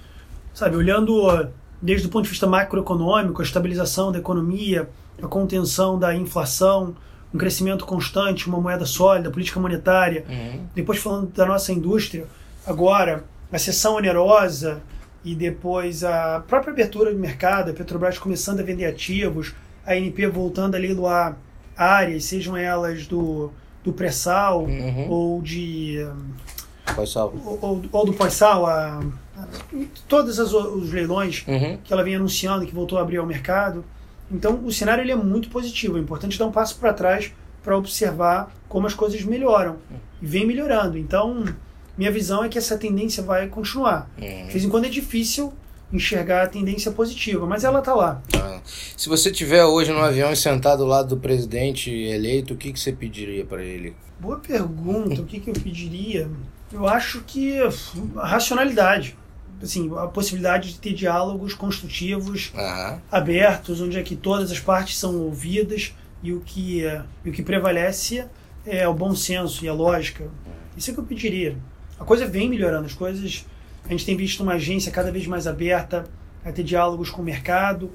Sabe, 0.54 0.76
olhando 0.76 1.48
desde 1.82 2.06
o 2.06 2.10
ponto 2.10 2.24
de 2.24 2.30
vista 2.30 2.46
macroeconômico, 2.46 3.40
a 3.40 3.44
estabilização 3.44 4.12
da 4.12 4.18
economia, 4.18 4.88
a 5.20 5.26
contenção 5.26 5.98
da 5.98 6.14
inflação, 6.14 6.94
um 7.32 7.38
crescimento 7.38 7.84
constante, 7.84 8.48
uma 8.48 8.60
moeda 8.60 8.84
sólida, 8.84 9.30
política 9.30 9.58
monetária. 9.60 10.24
Uhum. 10.28 10.64
Depois 10.74 10.98
falando 10.98 11.32
da 11.32 11.46
nossa 11.46 11.72
indústria, 11.72 12.26
agora 12.66 13.24
a 13.52 13.58
sessão 13.58 13.96
onerosa 13.96 14.82
e 15.24 15.34
depois 15.34 16.02
a 16.02 16.42
própria 16.46 16.72
abertura 16.72 17.12
do 17.12 17.18
mercado, 17.18 17.70
a 17.70 17.74
Petrobras 17.74 18.18
começando 18.18 18.60
a 18.60 18.62
vender 18.62 18.86
ativos, 18.86 19.54
a 19.84 19.92
ANP 19.92 20.26
voltando 20.26 20.74
a 20.74 20.78
leiloar 20.78 21.36
áreas, 21.76 22.24
sejam 22.24 22.56
elas 22.56 23.06
do, 23.06 23.50
do 23.82 23.92
pré-sal 23.92 24.64
uhum. 24.64 25.08
ou 25.08 25.42
de. 25.42 25.98
Pós-sal. 26.94 27.32
Ou, 27.44 27.82
ou, 27.92 28.06
do 28.06 28.12
pós-sal, 28.12 28.66
a, 28.66 29.00
a, 29.36 29.46
todos 30.08 30.38
os 30.38 30.92
leilões 30.92 31.44
uhum. 31.46 31.78
que 31.82 31.92
ela 31.92 32.02
vem 32.02 32.16
anunciando, 32.16 32.66
que 32.66 32.74
voltou 32.74 32.98
a 32.98 33.02
abrir 33.02 33.18
ao 33.18 33.26
mercado. 33.26 33.84
Então, 34.30 34.64
o 34.64 34.72
cenário 34.72 35.02
ele 35.02 35.12
é 35.12 35.16
muito 35.16 35.48
positivo. 35.48 35.96
É 35.96 36.00
importante 36.00 36.38
dar 36.38 36.46
um 36.46 36.52
passo 36.52 36.78
para 36.78 36.92
trás 36.92 37.32
para 37.62 37.76
observar 37.76 38.54
como 38.68 38.86
as 38.86 38.94
coisas 38.94 39.22
melhoram. 39.22 39.76
E 40.20 40.26
vem 40.26 40.46
melhorando. 40.46 40.96
Então, 40.96 41.44
minha 42.00 42.10
visão 42.10 42.42
é 42.42 42.48
que 42.48 42.56
essa 42.56 42.78
tendência 42.78 43.22
vai 43.22 43.46
continuar. 43.48 44.10
Uhum. 44.16 44.46
De 44.46 44.52
vez 44.52 44.64
em 44.64 44.70
quando 44.70 44.86
é 44.86 44.88
difícil 44.88 45.52
enxergar 45.92 46.44
a 46.44 46.46
tendência 46.46 46.90
positiva, 46.90 47.46
mas 47.46 47.62
ela 47.62 47.80
está 47.80 47.94
lá. 47.94 48.22
Ah. 48.34 48.58
Se 48.96 49.06
você 49.06 49.30
tiver 49.30 49.62
hoje 49.66 49.92
no 49.92 49.98
avião 49.98 50.32
e 50.32 50.36
sentado 50.36 50.78
do 50.78 50.86
lado 50.86 51.10
do 51.10 51.18
presidente 51.18 51.90
eleito, 51.90 52.54
o 52.54 52.56
que, 52.56 52.72
que 52.72 52.80
você 52.80 52.90
pediria 52.90 53.44
para 53.44 53.62
ele? 53.62 53.94
Boa 54.18 54.38
pergunta. 54.38 55.20
o 55.20 55.26
que, 55.26 55.40
que 55.40 55.50
eu 55.50 55.54
pediria? 55.54 56.26
Eu 56.72 56.88
acho 56.88 57.20
que 57.26 57.58
a 58.16 58.26
racionalidade. 58.26 59.14
Assim, 59.62 59.90
a 59.94 60.06
possibilidade 60.06 60.72
de 60.72 60.78
ter 60.78 60.94
diálogos 60.94 61.52
construtivos, 61.52 62.50
uhum. 62.54 62.98
abertos, 63.12 63.78
onde 63.82 63.98
é 63.98 64.02
que 64.02 64.16
todas 64.16 64.50
as 64.50 64.58
partes 64.58 64.96
são 64.96 65.14
ouvidas 65.18 65.92
e 66.22 66.32
o 66.32 66.40
que, 66.40 66.80
e 67.26 67.28
o 67.28 67.32
que 67.32 67.42
prevalece 67.42 68.24
é 68.64 68.88
o 68.88 68.94
bom 68.94 69.14
senso 69.14 69.66
e 69.66 69.68
a 69.68 69.74
lógica. 69.74 70.24
Isso 70.74 70.88
é 70.88 70.92
o 70.92 70.94
que 70.94 71.00
eu 71.00 71.04
pediria. 71.04 71.58
A 72.00 72.04
coisa 72.04 72.26
vem 72.26 72.48
melhorando, 72.48 72.86
as 72.86 72.94
coisas 72.94 73.44
a 73.84 73.88
gente 73.90 74.06
tem 74.06 74.16
visto 74.16 74.42
uma 74.42 74.54
agência 74.54 74.90
cada 74.90 75.12
vez 75.12 75.26
mais 75.26 75.46
aberta 75.46 76.06
a 76.42 76.50
ter 76.50 76.62
diálogos 76.62 77.10
com 77.10 77.20
o 77.20 77.24
mercado, 77.24 77.90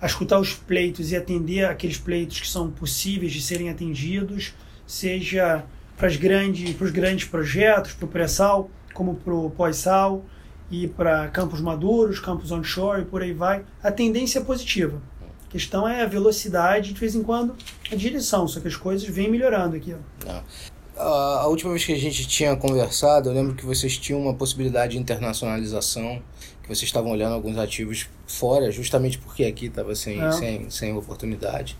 a 0.00 0.06
escutar 0.06 0.40
os 0.40 0.54
pleitos 0.54 1.12
e 1.12 1.16
atender 1.16 1.66
aqueles 1.66 1.98
pleitos 1.98 2.40
que 2.40 2.48
são 2.48 2.70
possíveis 2.70 3.32
de 3.32 3.42
serem 3.42 3.68
atendidos, 3.68 4.54
seja 4.86 5.62
para, 5.96 6.06
as 6.06 6.16
grandes, 6.16 6.74
para 6.74 6.86
os 6.86 6.90
grandes 6.90 7.28
projetos, 7.28 7.92
para 7.92 8.06
o 8.06 8.08
pré-sal, 8.08 8.70
como 8.94 9.16
para 9.16 9.34
o 9.34 9.50
pós-sal, 9.50 10.24
e 10.70 10.88
para 10.88 11.28
campos 11.28 11.60
maduros, 11.60 12.18
campos 12.18 12.50
onshore 12.50 13.02
e 13.02 13.04
por 13.04 13.22
aí 13.22 13.34
vai. 13.34 13.64
A 13.82 13.92
tendência 13.92 14.38
é 14.38 14.42
positiva. 14.42 15.02
A 15.46 15.50
questão 15.50 15.86
é 15.86 16.02
a 16.02 16.06
velocidade, 16.06 16.94
de 16.94 17.00
vez 17.00 17.14
em 17.14 17.22
quando, 17.22 17.54
a 17.92 17.94
direção, 17.94 18.48
só 18.48 18.58
que 18.58 18.68
as 18.68 18.76
coisas 18.76 19.06
vêm 19.06 19.30
melhorando 19.30 19.76
aqui. 19.76 19.94
Não 20.24 20.42
a, 21.00 21.46
última 21.46 21.70
vez 21.70 21.84
que 21.84 21.92
a 21.92 21.98
gente 21.98 22.26
tinha 22.26 22.54
conversado, 22.56 23.28
eu 23.28 23.34
lembro 23.34 23.54
que 23.54 23.64
vocês 23.64 23.96
tinham 23.96 24.20
uma 24.20 24.34
possibilidade 24.34 24.92
de 24.92 24.98
internacionalização, 24.98 26.22
que 26.62 26.68
vocês 26.68 26.84
estavam 26.84 27.10
olhando 27.10 27.34
alguns 27.34 27.58
ativos 27.58 28.08
fora, 28.26 28.70
justamente 28.70 29.18
porque 29.18 29.44
aqui 29.44 29.66
estava 29.66 29.94
sem, 29.94 30.20
é. 30.20 30.32
sem, 30.32 30.70
sem 30.70 30.96
oportunidade. 30.96 31.76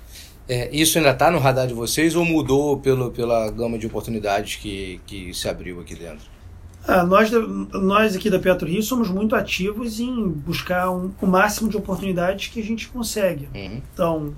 É, 0.49 0.69
isso 0.75 0.99
ainda 0.99 1.11
está 1.11 1.31
no 1.31 1.39
radar 1.39 1.67
de 1.67 1.75
vocês 1.75 2.17
ou 2.17 2.25
mudou 2.25 2.79
pelo, 2.79 3.11
pela 3.13 3.51
gama 3.51 3.79
de 3.79 3.87
oportunidades 3.87 4.57
que, 4.57 5.01
que 5.07 5.33
se 5.33 5.49
abriu 5.49 5.81
aqui 5.81 5.95
dentro? 5.95 6.27
É, 6.89 7.03
nós, 7.03 7.31
nós 7.73 8.17
aqui 8.17 8.29
da 8.29 8.39
Petro 8.39 8.67
Rio 8.67 8.83
somos 8.83 9.09
muito 9.09 9.37
ativos 9.37 10.01
em 10.01 10.29
buscar 10.29 10.91
um, 10.91 11.13
o 11.21 11.27
máximo 11.27 11.69
de 11.69 11.77
oportunidades 11.77 12.49
que 12.49 12.59
a 12.59 12.65
gente 12.65 12.89
consegue. 12.89 13.49
Uhum. 13.55 13.81
Então, 13.93 14.35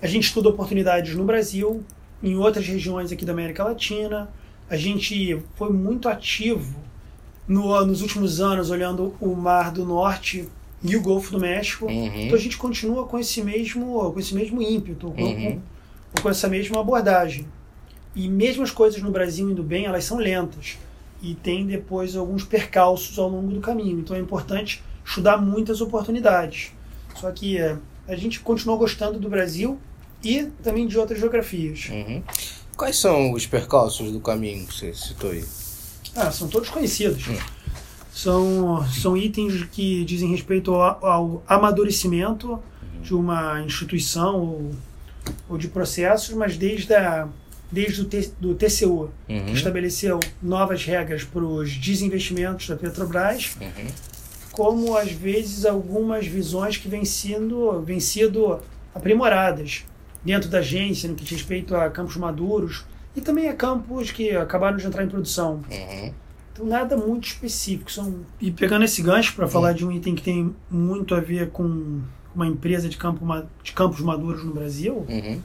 a 0.00 0.06
gente 0.06 0.24
estuda 0.24 0.48
oportunidades 0.48 1.14
no 1.14 1.24
Brasil, 1.24 1.82
em 2.22 2.36
outras 2.36 2.66
regiões 2.66 3.12
aqui 3.12 3.24
da 3.24 3.32
América 3.32 3.64
Latina. 3.64 4.28
A 4.68 4.76
gente 4.76 5.40
foi 5.54 5.72
muito 5.72 6.08
ativo 6.08 6.76
no, 7.46 7.84
nos 7.84 8.02
últimos 8.02 8.40
anos 8.40 8.70
olhando 8.70 9.14
o 9.20 9.34
Mar 9.34 9.70
do 9.70 9.84
Norte 9.84 10.48
e 10.82 10.96
o 10.96 11.00
Golfo 11.00 11.30
do 11.32 11.40
México. 11.40 11.86
Uhum. 11.86 12.22
Então 12.22 12.36
a 12.36 12.40
gente 12.40 12.56
continua 12.56 13.06
com 13.06 13.18
esse 13.18 13.42
mesmo, 13.42 14.12
com 14.12 14.18
esse 14.18 14.34
mesmo 14.34 14.60
ímpeto, 14.60 15.10
com, 15.12 15.22
Uhum. 15.22 15.60
com, 16.14 16.22
com 16.22 16.28
essa 16.30 16.48
mesma 16.48 16.80
abordagem. 16.80 17.46
E 18.14 18.28
mesmo 18.28 18.62
as 18.62 18.70
coisas 18.70 19.00
no 19.02 19.10
Brasil 19.10 19.48
indo 19.50 19.62
bem, 19.62 19.84
elas 19.84 20.04
são 20.04 20.16
lentas. 20.18 20.78
E 21.22 21.34
tem 21.34 21.66
depois 21.66 22.16
alguns 22.16 22.44
percalços 22.44 23.18
ao 23.18 23.28
longo 23.28 23.52
do 23.52 23.60
caminho. 23.60 23.98
Então 24.00 24.16
é 24.16 24.20
importante 24.20 24.82
estudar 25.04 25.36
muitas 25.38 25.80
oportunidades. 25.80 26.72
Só 27.14 27.30
que 27.30 27.58
é, 27.58 27.76
a 28.08 28.16
gente 28.16 28.40
continua 28.40 28.76
gostando 28.76 29.18
do 29.18 29.28
Brasil 29.28 29.78
e 30.22 30.44
também 30.62 30.86
de 30.86 30.98
outras 30.98 31.18
geografias. 31.20 31.88
Uhum. 31.90 32.22
Quais 32.76 32.98
são 32.98 33.32
os 33.32 33.46
percalços 33.46 34.12
do 34.12 34.20
caminho 34.20 34.66
que 34.66 34.74
você 34.74 34.92
citou 34.94 35.30
aí? 35.30 35.44
Ah, 36.14 36.30
são 36.30 36.48
todos 36.48 36.68
conhecidos. 36.68 37.28
Hum. 37.28 37.36
São, 38.12 38.86
são 38.90 39.16
itens 39.16 39.64
que 39.70 40.04
dizem 40.04 40.30
respeito 40.30 40.72
ao, 40.74 41.04
ao 41.06 41.44
amadurecimento 41.46 42.58
de 43.02 43.14
uma 43.14 43.60
instituição 43.62 44.40
ou, 44.40 44.70
ou 45.50 45.58
de 45.58 45.68
processos, 45.68 46.34
mas 46.34 46.56
desde, 46.56 46.94
a, 46.94 47.28
desde 47.70 48.00
o 48.00 48.04
T, 48.06 48.30
do 48.40 48.54
TCU, 48.54 49.10
que 49.26 49.32
Uhum. 49.34 49.52
estabeleceu 49.52 50.18
novas 50.42 50.84
regras 50.84 51.24
para 51.24 51.44
os 51.44 51.76
desinvestimentos 51.76 52.66
da 52.68 52.76
Petrobras, 52.76 53.54
Uhum. 53.60 53.86
como 54.52 54.96
às 54.96 55.12
vezes 55.12 55.66
algumas 55.66 56.26
visões 56.26 56.78
que 56.78 56.88
vêm 56.88 57.04
sendo, 57.04 57.82
vêm 57.82 58.00
sido 58.00 58.58
aprimoradas 58.94 59.84
dentro 60.26 60.48
da 60.50 60.58
agência 60.58 61.08
no 61.08 61.14
que 61.14 61.22
diz 61.24 61.32
respeito 61.38 61.74
a 61.76 61.88
campos 61.88 62.16
maduros 62.16 62.84
e 63.14 63.20
também 63.20 63.48
a 63.48 63.54
campos 63.54 64.10
que 64.10 64.30
acabaram 64.32 64.76
de 64.76 64.86
entrar 64.86 65.02
em 65.04 65.08
produção. 65.08 65.62
Uhum. 65.70 66.12
Então, 66.52 66.66
nada 66.66 66.96
muito 66.96 67.26
específico. 67.28 67.90
São... 67.92 68.20
E 68.40 68.50
pegando 68.50 68.84
esse 68.84 69.00
gancho 69.02 69.34
para 69.34 69.46
falar 69.46 69.72
de 69.72 69.84
um 69.86 69.92
item 69.92 70.14
que 70.14 70.22
tem 70.22 70.54
muito 70.70 71.14
a 71.14 71.20
ver 71.20 71.50
com 71.50 72.00
uma 72.34 72.46
empresa 72.46 72.88
de, 72.88 72.96
campo, 72.96 73.24
de 73.62 73.72
campos 73.72 74.00
maduros 74.00 74.44
no 74.44 74.52
Brasil, 74.52 75.06
Uhum. 75.08 75.40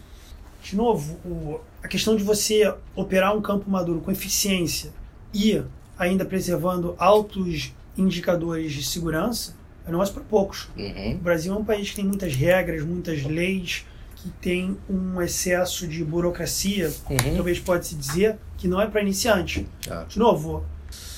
de 0.63 0.76
novo, 0.76 1.17
o- 1.26 1.60
a 1.84 1.88
questão 1.88 2.15
de 2.15 2.24
você 2.24 2.74
operar 2.96 3.36
um 3.36 3.41
campo 3.41 3.70
maduro 3.70 4.02
com 4.02 4.12
eficiência 4.12 4.91
e 5.34 5.62
ainda 5.98 6.26
preservando 6.26 6.96
altos 6.98 7.74
indicadores 7.98 8.72
de 8.74 8.84
segurança 8.84 9.56
é 9.86 9.89
um 9.89 9.94
negócio 9.94 10.13
para 10.13 10.24
poucos. 10.24 10.67
Uhum. 10.78 11.13
O 11.15 11.17
Brasil 11.17 11.54
é 11.54 11.58
um 11.58 11.63
país 11.65 11.89
que 11.89 11.96
tem 11.96 12.06
muitas 12.06 12.36
regras, 12.36 12.84
muitas 12.84 13.24
leis, 13.24 13.86
que 14.22 14.30
tem 14.42 14.78
um 14.90 15.22
excesso 15.22 15.88
de 15.88 16.04
burocracia, 16.04 16.92
Uhum. 17.10 17.36
talvez 17.36 17.60
pode-se 17.60 17.96
dizer, 17.96 18.38
que 18.58 18.68
não 18.68 18.80
é 18.80 18.86
para 18.88 19.02
iniciante. 19.02 19.68
Tá. 19.86 20.04
De 20.04 20.20
novo, 20.20 20.64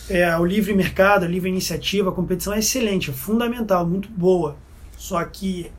é, 0.10 0.36
o 0.38 0.46
livre 0.46 0.74
mercado, 0.74 1.26
a 1.26 1.28
livre 1.28 1.50
iniciativa, 1.50 2.10
a 2.10 2.14
competição 2.14 2.54
é 2.54 2.60
excelente, 2.60 3.10
é 3.10 3.14
fundamental, 3.14 3.86
muito 3.86 4.10
boa. 4.10 4.56
Só 4.98 5.24
que 5.26 5.70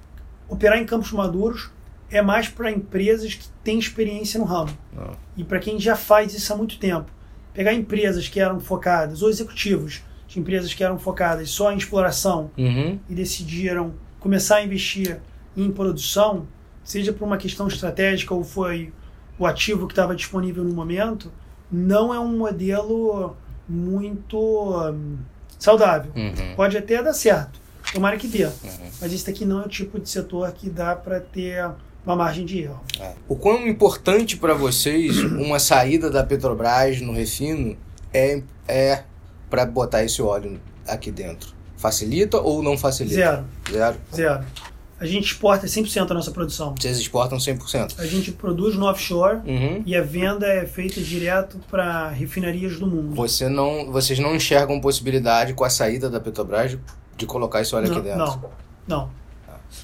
operar 0.48 0.78
em 0.78 0.84
campos 0.84 1.12
maduros 1.12 1.70
é 2.10 2.20
mais 2.20 2.48
para 2.48 2.70
empresas 2.70 3.34
que 3.34 3.48
têm 3.64 3.78
experiência 3.78 4.38
no 4.38 4.44
ramo 4.44 4.76
Não. 4.94 5.16
e 5.36 5.42
para 5.42 5.58
quem 5.58 5.80
já 5.80 5.96
faz 5.96 6.34
isso 6.34 6.52
há 6.52 6.56
muito 6.56 6.78
tempo. 6.78 7.10
Pegar 7.54 7.72
empresas 7.72 8.28
que 8.28 8.38
eram 8.38 8.60
focadas, 8.60 9.22
ou 9.22 9.30
executivos 9.30 10.02
de 10.28 10.38
empresas 10.40 10.74
que 10.74 10.84
eram 10.84 10.98
focadas 10.98 11.48
só 11.50 11.72
em 11.72 11.76
exploração 11.78 12.50
Uhum. 12.58 12.98
e 13.08 13.14
decidiram 13.14 13.94
começar 14.20 14.56
a 14.56 14.64
investir 14.64 15.18
em 15.56 15.70
produção, 15.70 16.46
seja 16.84 17.12
por 17.12 17.24
uma 17.24 17.36
questão 17.36 17.66
estratégica 17.66 18.34
ou 18.34 18.44
foi 18.44 18.92
o 19.38 19.46
ativo 19.46 19.86
que 19.86 19.92
estava 19.92 20.14
disponível 20.14 20.62
no 20.62 20.72
momento, 20.72 21.32
não 21.72 22.14
é 22.14 22.20
um 22.20 22.36
modelo 22.36 23.36
muito 23.68 24.38
hum, 24.38 25.16
saudável. 25.58 26.12
Uhum. 26.14 26.54
Pode 26.54 26.76
até 26.76 27.02
dar 27.02 27.12
certo, 27.14 27.58
tomara 27.92 28.16
que 28.16 28.28
dê, 28.28 28.44
Uhum. 28.44 28.52
mas 29.00 29.12
esse 29.12 29.26
daqui 29.26 29.44
não 29.44 29.62
é 29.62 29.64
o 29.64 29.68
tipo 29.68 29.98
de 29.98 30.08
setor 30.08 30.52
que 30.52 30.68
dá 30.70 30.94
para 30.94 31.18
ter 31.20 31.68
uma 32.06 32.14
margem 32.14 32.44
de 32.44 32.60
erro. 32.60 32.80
É. 33.00 33.14
O 33.26 33.34
quão 33.34 33.66
importante 33.66 34.36
para 34.36 34.52
vocês 34.54 35.16
uma 35.18 35.58
saída 35.58 36.10
da 36.10 36.22
Petrobras 36.22 37.00
no 37.00 37.12
refino 37.12 37.76
é, 38.12 38.42
é 38.68 39.02
para 39.48 39.64
botar 39.64 40.04
esse 40.04 40.20
óleo 40.20 40.60
aqui 40.86 41.10
dentro? 41.10 41.54
Facilita 41.78 42.38
ou 42.38 42.62
não 42.62 42.76
facilita? 42.78 43.14
Zero, 43.16 43.44
Zero. 43.70 43.96
zero. 44.14 44.44
A 44.98 45.06
gente 45.06 45.24
exporta 45.26 45.66
100% 45.66 46.06
da 46.06 46.14
nossa 46.14 46.30
produção. 46.30 46.74
Vocês 46.78 46.98
exportam 46.98 47.36
100%. 47.38 47.94
A 47.98 48.06
gente 48.06 48.30
produz 48.32 48.76
no 48.76 48.86
offshore 48.86 49.38
Uhum. 49.44 49.82
e 49.84 49.96
a 49.96 50.02
venda 50.02 50.46
é 50.46 50.64
feita 50.66 51.00
direto 51.00 51.58
para 51.70 52.08
refinarias 52.10 52.78
do 52.78 52.86
mundo. 52.86 53.14
Você 53.14 53.48
não, 53.48 53.90
vocês 53.90 54.18
não 54.18 54.34
enxergam 54.36 54.80
possibilidade 54.80 55.52
com 55.52 55.64
a 55.64 55.70
saída 55.70 56.08
da 56.08 56.20
Petrobras 56.20 56.70
de, 56.72 56.80
de 57.16 57.26
colocar 57.26 57.60
esse 57.60 57.74
óleo 57.74 57.88
não, 57.88 57.96
aqui 57.96 58.02
dentro? 58.04 58.18
não, 58.18 58.50
não. 58.86 59.10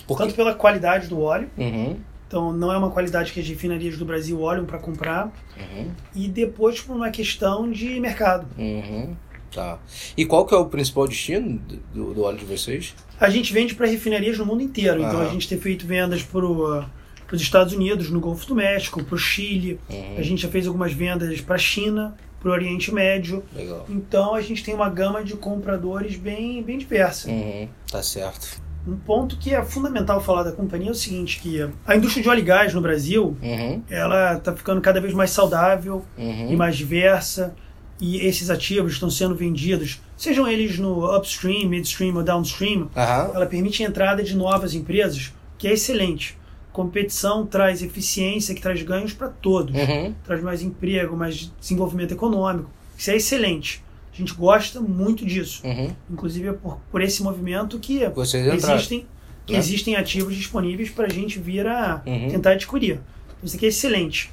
Porque... 0.07 0.23
Tanto 0.23 0.35
pela 0.37 0.55
qualidade 0.55 1.09
do 1.09 1.21
óleo, 1.21 1.51
Uhum. 1.59 1.97
então 2.29 2.53
não 2.53 2.73
é 2.73 2.77
uma 2.79 2.91
qualidade 2.91 3.33
que 3.33 3.41
as 3.41 3.49
refinarias 3.49 3.99
do 3.99 4.05
Brasil 4.05 4.41
olham 4.41 4.65
para 4.65 4.79
comprar, 4.79 5.33
Uhum. 5.59 5.91
e 6.15 6.29
depois 6.29 6.81
por 6.81 6.95
uma 6.95 7.11
questão 7.11 7.69
de 7.71 7.99
mercado. 7.99 8.47
Uhum. 8.57 9.17
Tá. 9.53 9.79
E 10.17 10.25
qual 10.25 10.47
que 10.47 10.55
é 10.55 10.57
o 10.59 10.67
principal 10.67 11.07
destino 11.09 11.61
do, 11.93 12.15
do 12.15 12.23
óleo 12.23 12.39
de 12.39 12.45
vocês? 12.45 12.95
A 13.19 13.29
gente 13.29 13.53
vende 13.53 13.75
para 13.75 13.87
refinarias 13.87 14.39
no 14.39 14.47
mundo 14.47 14.63
inteiro, 14.63 15.01
então 15.01 15.21
Ah. 15.21 15.25
a 15.25 15.29
gente 15.29 15.49
tem 15.49 15.59
feito 15.59 15.87
vendas 15.87 16.23
para 16.23 16.47
os 16.47 17.41
Estados 17.43 17.73
Unidos, 17.75 18.11
no 18.11 18.21
Golfo 18.21 18.47
do 18.47 18.55
México, 18.55 19.03
para 19.03 19.15
o 19.15 19.19
Chile, 19.19 19.79
Uhum. 19.91 20.17
a 20.19 20.23
gente 20.23 20.43
já 20.43 20.49
fez 20.49 20.67
algumas 20.67 20.93
vendas 20.93 21.41
para 21.41 21.57
a 21.57 21.59
China, 21.59 22.15
para 22.41 22.49
o 22.49 22.53
Oriente 22.53 22.93
Médio, 22.95 23.45
Legal. 23.55 23.85
então 23.89 24.35
a 24.35 24.41
gente 24.41 24.65
tem 24.65 24.75
uma 24.75 24.89
gama 24.89 25.23
de 25.23 25.35
compradores 25.35 26.17
bem, 26.17 26.63
bem 26.63 26.79
diversa. 26.79 27.29
Uhum. 27.29 27.69
Tá 27.91 28.03
certo. 28.03 28.63
Um 28.89 28.97
ponto 28.97 29.37
que 29.37 29.55
é 29.55 29.63
fundamental 29.63 30.23
falar 30.23 30.43
da 30.43 30.53
companhia 30.53 30.89
é 30.89 30.93
o 30.93 30.95
seguinte, 30.95 31.39
que 31.41 31.69
a 31.87 31.95
indústria 31.97 32.23
de 32.23 32.29
óleo 32.31 32.39
e 32.39 32.43
gás 32.43 32.73
no 32.73 32.81
Brasil, 32.81 33.37
Uhum. 33.43 33.83
ela 33.91 34.39
está 34.39 34.57
ficando 34.57 34.81
cada 34.81 34.99
vez 35.03 35.13
mais 35.13 35.31
saudável, 35.31 36.03
Uhum. 36.17 36.51
e 36.51 36.57
mais 36.57 36.77
diversa 36.79 37.55
e 38.01 38.17
esses 38.27 38.49
ativos 38.51 38.93
estão 38.95 39.11
sendo 39.11 39.35
vendidos, 39.35 40.01
sejam 40.17 40.49
eles 40.49 40.79
no 40.79 41.15
upstream, 41.17 41.69
midstream 41.69 42.17
ou 42.17 42.23
downstream, 42.23 42.89
Aham. 42.97 43.33
ela 43.35 43.47
permite 43.47 43.85
a 43.85 43.89
entrada 43.89 44.23
de 44.23 44.35
novas 44.35 44.75
empresas, 44.75 45.33
que 45.59 45.69
é 45.69 45.73
excelente. 45.75 46.37
Competição 46.73 47.45
traz 47.45 47.83
eficiência, 47.83 48.55
que 48.55 48.61
traz 48.63 48.81
ganhos 48.83 49.13
para 49.13 49.29
todos, 49.29 49.75
Uhum. 49.77 50.15
traz 50.25 50.43
mais 50.43 50.63
emprego, 50.63 51.17
mais 51.17 51.53
desenvolvimento 51.61 52.13
econômico. 52.13 52.71
Isso 52.97 53.11
é 53.11 53.17
excelente. 53.17 53.83
A 54.13 54.17
gente 54.17 54.33
gosta 54.35 54.81
muito 54.81 55.27
disso. 55.27 55.61
Uhum. 55.65 55.91
Inclusive 56.11 56.49
é 56.49 56.53
por, 56.53 56.79
por 56.91 57.03
esse 57.03 57.23
movimento 57.23 57.79
que 57.79 58.09
Vocês 58.11 58.47
existem, 58.47 59.07
que 59.45 59.53
né? 59.53 59.59
existem 59.59 59.97
ativos 59.97 60.35
disponíveis 60.37 60.91
para 60.91 61.07
a 61.07 61.11
gente 61.11 61.39
vir 61.39 61.67
a 61.67 62.03
Uhum. 62.07 62.29
tentar 62.31 62.53
adquirir. 62.53 62.95
Então, 62.95 63.45
Isso 63.45 63.57
aqui 63.57 63.67
é 63.67 63.69
excelente. 63.69 64.31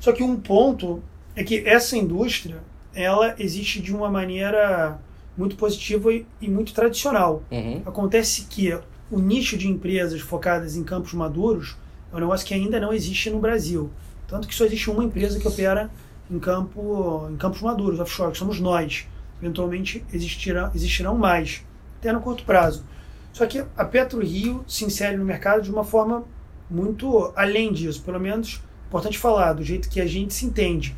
Só 0.00 0.12
que 0.12 0.22
um 0.22 0.36
ponto 0.36 1.02
é 1.34 1.42
que 1.44 1.62
essa 1.66 1.96
indústria 1.96 2.56
ela 2.96 3.34
existe 3.38 3.80
de 3.80 3.94
uma 3.94 4.10
maneira 4.10 4.98
muito 5.36 5.54
positiva 5.54 6.12
e, 6.12 6.26
e 6.40 6.48
muito 6.48 6.72
tradicional. 6.72 7.42
Uhum. 7.50 7.82
Acontece 7.84 8.46
que 8.48 8.76
o 9.10 9.20
nicho 9.20 9.56
de 9.56 9.68
empresas 9.68 10.20
focadas 10.20 10.76
em 10.76 10.82
campos 10.82 11.12
maduros 11.12 11.76
é 12.12 12.16
um 12.16 12.20
negócio 12.20 12.46
que 12.46 12.54
ainda 12.54 12.80
não 12.80 12.92
existe 12.92 13.30
no 13.30 13.38
Brasil. 13.38 13.90
Tanto 14.26 14.48
que 14.48 14.54
só 14.54 14.64
existe 14.64 14.90
uma 14.90 15.04
empresa 15.04 15.38
que 15.38 15.46
opera 15.46 15.90
em, 16.30 16.38
campo, 16.38 17.28
em 17.30 17.36
campos 17.36 17.60
maduros, 17.60 18.00
offshore, 18.00 18.32
que 18.32 18.38
somos 18.38 18.58
nós. 18.58 19.06
Eventualmente 19.40 20.02
existirá, 20.12 20.72
existirão 20.74 21.16
mais, 21.16 21.62
até 21.98 22.10
no 22.12 22.20
curto 22.20 22.44
prazo. 22.44 22.84
Só 23.32 23.46
que 23.46 23.62
a 23.76 23.84
Petro 23.84 24.24
Rio 24.24 24.64
se 24.66 24.84
insere 24.84 25.16
no 25.16 25.24
mercado 25.24 25.62
de 25.62 25.70
uma 25.70 25.84
forma 25.84 26.24
muito 26.70 27.32
além 27.36 27.72
disso, 27.72 28.02
pelo 28.02 28.18
menos 28.18 28.62
importante 28.88 29.18
falar, 29.18 29.52
do 29.52 29.62
jeito 29.62 29.90
que 29.90 30.00
a 30.00 30.06
gente 30.06 30.32
se 30.32 30.46
entende. 30.46 30.96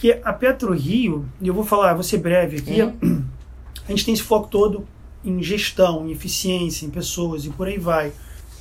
Porque 0.00 0.18
a 0.24 0.32
Petro 0.32 0.72
Rio, 0.72 1.26
e 1.42 1.48
eu 1.48 1.52
vou 1.52 1.62
falar, 1.62 1.92
vou 1.92 2.02
ser 2.02 2.16
breve 2.16 2.56
aqui, 2.56 2.80
Uhum. 2.80 3.22
a 3.86 3.90
gente 3.90 4.06
tem 4.06 4.14
esse 4.14 4.22
foco 4.22 4.48
todo 4.48 4.86
em 5.22 5.42
gestão, 5.42 6.08
em 6.08 6.10
eficiência, 6.12 6.86
em 6.86 6.90
pessoas 6.90 7.44
e 7.44 7.50
por 7.50 7.68
aí 7.68 7.76
vai. 7.78 8.10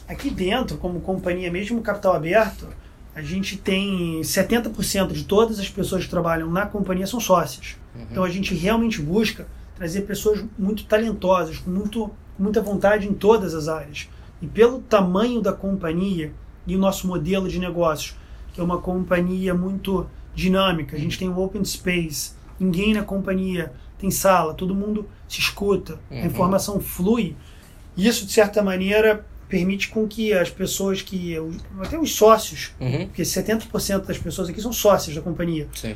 Aqui 0.06 0.30
dentro, 0.30 0.76
como 0.76 1.00
companhia, 1.00 1.50
mesmo 1.50 1.82
capital 1.82 2.14
aberto, 2.14 2.68
a 3.16 3.22
gente 3.22 3.56
tem 3.56 4.20
70% 4.20 5.14
de 5.14 5.24
todas 5.24 5.60
as 5.62 5.70
pessoas 5.70 6.04
que 6.04 6.10
trabalham 6.10 6.52
na 6.52 6.66
companhia 6.66 7.08
são 7.08 7.22
sócias. 7.22 7.78
Então 8.12 8.26
a 8.26 8.30
gente 8.30 8.54
realmente 8.54 9.02
busca 9.02 9.48
trazer 9.78 10.02
pessoas 10.02 10.44
muito 10.58 10.84
talentosas, 10.84 11.60
com, 11.60 11.72
muito, 11.72 12.12
com 12.36 12.44
muita 12.44 12.62
vontade 12.62 13.08
em 13.08 13.14
todas 13.14 13.54
as 13.54 13.70
áreas. 13.70 14.10
E 14.42 14.48
pelo 14.48 14.82
tamanho 14.82 15.40
da 15.42 15.54
companhia 15.54 16.34
e 16.68 16.76
o 16.76 16.80
nosso 16.80 17.08
modelo 17.08 17.48
de 17.48 17.60
negócios, 17.60 18.14
que 18.54 18.60
é 18.60 18.64
uma 18.64 18.80
companhia 18.80 19.54
muito 19.54 20.06
dinâmica, 20.36 20.96
a 20.96 21.00
gente 21.00 21.18
tem 21.18 21.30
um 21.30 21.38
open 21.40 21.64
space, 21.66 22.32
ninguém 22.60 22.94
na 22.94 23.04
companhia 23.04 23.72
tem 23.98 24.10
sala, 24.12 24.54
todo 24.54 24.74
mundo 24.74 25.08
se 25.28 25.40
escuta, 25.40 26.00
Uhum. 26.10 26.22
a 26.24 26.26
informação 26.26 26.80
flui. 26.80 27.36
Isso, 27.98 28.26
de 28.26 28.32
certa 28.32 28.62
maneira, 28.64 29.26
permite 29.50 29.90
com 29.90 30.08
que 30.08 30.32
as 30.32 30.50
pessoas 30.50 31.02
que. 31.02 31.36
até 31.82 31.98
os 32.00 32.16
sócios, 32.16 32.72
Uhum. 32.80 33.08
porque 33.08 33.24
70% 33.26 34.06
das 34.06 34.18
pessoas 34.18 34.48
aqui 34.50 34.62
são 34.62 34.72
sócias 34.72 35.16
da 35.16 35.22
companhia 35.22 35.68
Sim. 35.76 35.96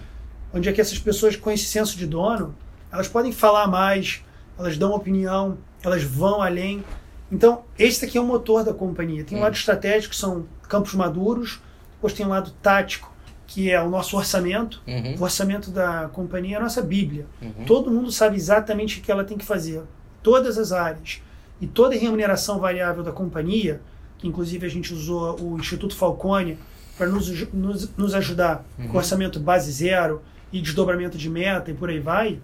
onde 0.53 0.67
é 0.67 0.73
que 0.73 0.81
essas 0.81 0.99
pessoas 0.99 1.35
com 1.35 1.49
esse 1.51 1.65
senso 1.65 1.97
de 1.97 2.05
dono, 2.07 2.53
Elas 2.91 3.07
podem 3.07 3.31
falar 3.31 3.67
mais, 3.67 4.21
elas 4.59 4.77
dão 4.77 4.91
opinião, 4.93 5.57
elas 5.81 6.03
vão 6.03 6.41
além. 6.43 6.83
Então, 7.31 7.63
esse 7.79 8.05
aqui 8.05 8.19
é 8.19 8.21
o 8.21 8.23
motor 8.25 8.63
da 8.63 8.71
companhia. 8.71 9.23
Tem 9.23 9.35
um 9.35 9.41
Hum. 9.41 9.43
lado 9.45 9.55
estratégico, 9.55 10.13
que 10.13 10.19
são 10.19 10.45
campos 10.69 10.93
maduros, 10.93 11.59
depois 11.95 12.13
tem 12.13 12.23
um 12.23 12.29
lado 12.29 12.51
tático, 12.61 13.11
que 13.53 13.69
é 13.69 13.79
o 13.79 13.87
nosso 13.87 14.17
orçamento. 14.17 14.81
Uhum. 14.87 15.15
O 15.19 15.23
orçamento 15.23 15.69
da 15.69 16.09
companhia 16.11 16.55
é 16.55 16.59
a 16.59 16.63
nossa 16.63 16.81
Bíblia. 16.81 17.27
Uhum. 17.39 17.65
Todo 17.67 17.91
mundo 17.91 18.11
sabe 18.11 18.35
exatamente 18.35 18.99
o 18.99 19.03
que 19.03 19.11
ela 19.11 19.23
tem 19.23 19.37
que 19.37 19.45
fazer. 19.45 19.83
Todas 20.23 20.57
as 20.57 20.71
áreas. 20.71 21.21
E 21.61 21.67
toda 21.67 21.95
a 21.95 21.99
remuneração 21.99 22.59
variável 22.59 23.03
da 23.03 23.11
companhia, 23.11 23.79
que 24.17 24.27
inclusive 24.27 24.65
a 24.65 24.69
gente 24.69 24.91
usou 24.91 25.39
o 25.39 25.59
Instituto 25.59 25.95
Falcone 25.95 26.57
para 26.97 27.05
nos, 27.05 27.29
nos, 27.53 27.95
nos 27.95 28.15
ajudar 28.15 28.65
com 28.89 28.97
orçamento 28.97 29.39
base 29.39 29.71
zero 29.71 30.23
e 30.51 30.59
desdobramento 30.59 31.15
de 31.15 31.29
meta 31.29 31.69
e 31.69 31.75
por 31.75 31.91
aí 31.91 31.99
vai. 31.99 32.39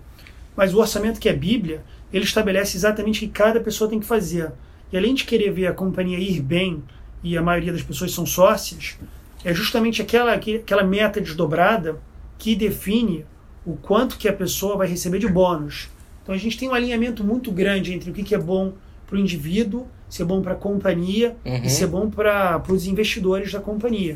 Mas 0.55 0.75
o 0.75 0.77
orçamento 0.77 1.19
que 1.19 1.27
é 1.27 1.33
Bíblia, 1.33 1.83
ele 2.13 2.23
estabelece 2.23 2.77
exatamente 2.77 3.17
o 3.17 3.27
que 3.27 3.33
cada 3.33 3.59
pessoa 3.59 3.89
tem 3.89 3.99
que 3.99 4.05
fazer. 4.05 4.51
E 4.91 4.97
além 4.97 5.15
de 5.15 5.23
querer 5.23 5.51
ver 5.51 5.65
a 5.65 5.73
companhia 5.73 6.19
ir 6.19 6.39
bem, 6.39 6.83
e 7.23 7.35
a 7.35 7.41
maioria 7.41 7.73
das 7.73 7.81
pessoas 7.81 8.11
são 8.11 8.27
sócias, 8.27 8.97
é 9.43 9.53
justamente 9.53 10.01
aquela, 10.01 10.37
que- 10.37 10.57
aquela 10.57 10.83
meta 10.83 11.19
desdobrada 11.21 11.97
que 12.37 12.55
define 12.55 13.25
o 13.65 13.75
quanto 13.75 14.17
que 14.17 14.27
a 14.27 14.33
pessoa 14.33 14.77
vai 14.77 14.87
receber 14.87 15.19
de 15.19 15.27
bônus. 15.27 15.89
Então 16.23 16.33
a 16.33 16.37
gente 16.37 16.57
tem 16.57 16.69
um 16.69 16.73
alinhamento 16.73 17.23
muito 17.23 17.51
grande 17.51 17.93
entre 17.93 18.09
o 18.11 18.13
que 18.13 18.23
que 18.23 18.35
é 18.35 18.37
bom 18.39 18.73
para 19.07 19.15
o 19.15 19.19
indivíduo, 19.19 19.87
se 20.09 20.21
é 20.21 20.25
bom 20.25 20.41
para 20.41 20.53
a 20.53 20.55
companhia 20.55 21.35
Uhum. 21.45 21.61
e 21.63 21.69
se 21.69 21.83
é 21.83 21.87
bom 21.87 22.09
para 22.09 22.61
os 22.69 22.85
investidores 22.87 23.51
da 23.51 23.59
companhia. 23.59 24.15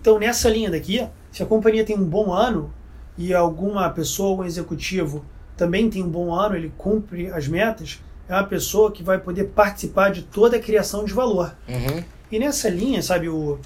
Então 0.00 0.18
nessa 0.18 0.48
linha 0.48 0.70
daqui, 0.70 1.04
se 1.32 1.42
a 1.42 1.46
companhia 1.46 1.84
tem 1.84 1.96
um 1.96 2.04
bom 2.04 2.32
ano 2.32 2.72
e 3.16 3.34
alguma 3.34 3.88
pessoa, 3.90 4.42
um 4.42 4.44
executivo 4.46 5.24
também 5.56 5.90
tem 5.90 6.02
um 6.02 6.08
bom 6.08 6.32
ano, 6.32 6.54
ele 6.56 6.72
cumpre 6.78 7.28
as 7.32 7.48
metas, 7.48 8.00
é 8.28 8.34
uma 8.34 8.44
pessoa 8.44 8.92
que 8.92 9.02
vai 9.02 9.18
poder 9.18 9.44
participar 9.48 10.10
de 10.10 10.22
toda 10.22 10.56
a 10.56 10.60
criação 10.60 11.04
de 11.04 11.12
valor. 11.12 11.54
Uhum. 11.68 12.04
E 12.30 12.38
nessa 12.38 12.68
linha, 12.68 13.02
sabe, 13.02 13.28
o, 13.28 13.58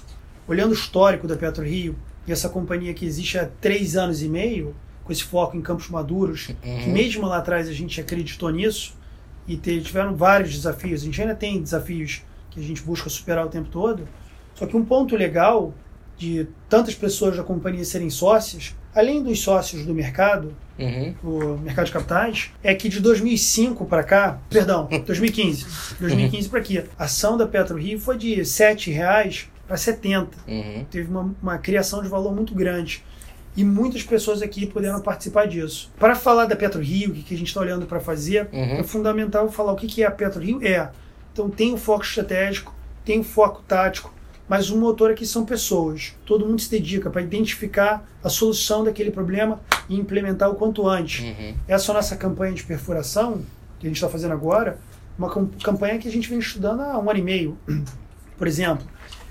olhando 0.47 0.71
o 0.71 0.73
histórico 0.73 1.27
da 1.27 1.35
PetroRio 1.35 1.95
e 2.27 2.31
essa 2.31 2.49
companhia 2.49 2.93
que 2.93 3.05
existe 3.05 3.37
há 3.37 3.47
três 3.61 3.95
anos 3.95 4.21
e 4.23 4.29
meio, 4.29 4.75
com 5.03 5.11
esse 5.11 5.23
foco 5.23 5.57
em 5.57 5.61
campos 5.61 5.89
maduros, 5.89 6.47
que 6.61 6.67
Uhum. 6.69 6.93
mesmo 6.93 7.25
lá 7.27 7.37
atrás 7.37 7.67
a 7.67 7.73
gente 7.73 7.99
acreditou 7.99 8.49
nisso 8.49 8.95
e 9.47 9.57
tiveram 9.57 10.15
vários 10.15 10.53
desafios. 10.53 11.01
A 11.01 11.05
gente 11.05 11.21
ainda 11.21 11.35
tem 11.35 11.61
desafios 11.61 12.21
que 12.49 12.59
a 12.59 12.63
gente 12.63 12.81
busca 12.81 13.09
superar 13.09 13.45
o 13.45 13.49
tempo 13.49 13.67
todo. 13.69 14.07
Só 14.55 14.65
que 14.65 14.77
um 14.77 14.85
ponto 14.85 15.15
legal 15.15 15.73
de 16.17 16.47
tantas 16.69 16.95
pessoas 16.95 17.35
da 17.35 17.43
companhia 17.43 17.83
serem 17.83 18.09
sócias, 18.09 18.73
além 18.95 19.21
dos 19.21 19.41
sócios 19.41 19.85
do 19.85 19.93
mercado, 19.93 20.55
Uhum. 20.79 21.13
o 21.23 21.57
mercado 21.57 21.85
de 21.87 21.91
capitais, 21.91 22.51
é 22.63 22.73
que 22.73 22.87
de 22.89 22.99
2005 22.99 23.85
para 23.85 24.03
cá, 24.03 24.39
perdão, 24.49 24.87
2015, 25.05 25.65
2015 25.99 26.49
para 26.49 26.59
aqui, 26.59 26.79
a 26.97 27.03
ação 27.03 27.35
da 27.37 27.45
PetroRio 27.45 27.99
foi 27.99 28.17
de 28.17 28.43
7 28.45 28.89
reais 28.91 29.47
para 29.73 29.77
70. 29.77 30.37
Uhum. 30.47 30.85
Teve 30.91 31.09
uma, 31.09 31.33
uma 31.41 31.57
criação 31.57 32.03
de 32.03 32.07
valor 32.07 32.31
muito 32.33 32.53
grande. 32.53 33.03
E 33.57 33.63
muitas 33.63 34.03
pessoas 34.03 34.41
aqui 34.43 34.67
puderam 34.67 34.99
participar 35.01 35.47
disso. 35.47 35.91
Para 35.99 36.13
falar 36.15 36.45
da 36.45 36.55
PetroRio, 36.55 37.09
o 37.09 37.13
que, 37.13 37.23
que 37.23 37.33
a 37.33 37.37
gente 37.37 37.47
está 37.47 37.59
olhando 37.59 37.85
para 37.87 37.99
fazer, 37.99 38.47
Uhum. 38.53 38.79
é 38.79 38.83
fundamental 38.83 39.51
falar 39.51 39.71
o 39.73 39.75
que, 39.75 39.87
que 39.87 40.03
é 40.03 40.05
a 40.05 40.11
PetroRio. 40.11 40.59
É. 40.63 40.89
Então 41.31 41.49
tem 41.49 41.73
o 41.73 41.77
foco 41.77 42.03
estratégico, 42.03 42.71
tem 43.03 43.19
o 43.19 43.23
foco 43.23 43.63
tático, 43.67 44.13
mas 44.47 44.69
o 44.69 44.77
motor 44.77 45.09
aqui 45.09 45.25
são 45.25 45.43
pessoas. 45.43 46.13
Todo 46.25 46.45
mundo 46.45 46.61
se 46.61 46.69
dedica 46.69 47.09
para 47.09 47.21
identificar 47.23 48.07
a 48.23 48.29
solução 48.29 48.83
daquele 48.83 49.09
problema 49.09 49.59
e 49.89 49.95
implementar 49.95 50.51
o 50.51 50.55
quanto 50.55 50.87
antes. 50.87 51.25
Uhum. 51.25 51.55
Essa 51.67 51.91
é 51.91 51.93
a 51.93 51.95
nossa 51.95 52.15
campanha 52.15 52.53
de 52.53 52.63
perfuração, 52.63 53.41
que 53.79 53.87
a 53.87 53.89
gente 53.89 53.97
está 53.97 54.07
fazendo 54.09 54.33
agora, 54.33 54.77
uma 55.17 55.31
cam- 55.31 55.49
campanha 55.63 55.97
que 55.97 56.07
a 56.07 56.11
gente 56.11 56.29
vem 56.29 56.37
estudando 56.39 56.81
há 56.81 56.97
um 56.99 57.09
ano 57.09 57.19
e 57.19 57.23
meio, 57.23 57.57
por 58.37 58.47
exemplo. 58.47 58.85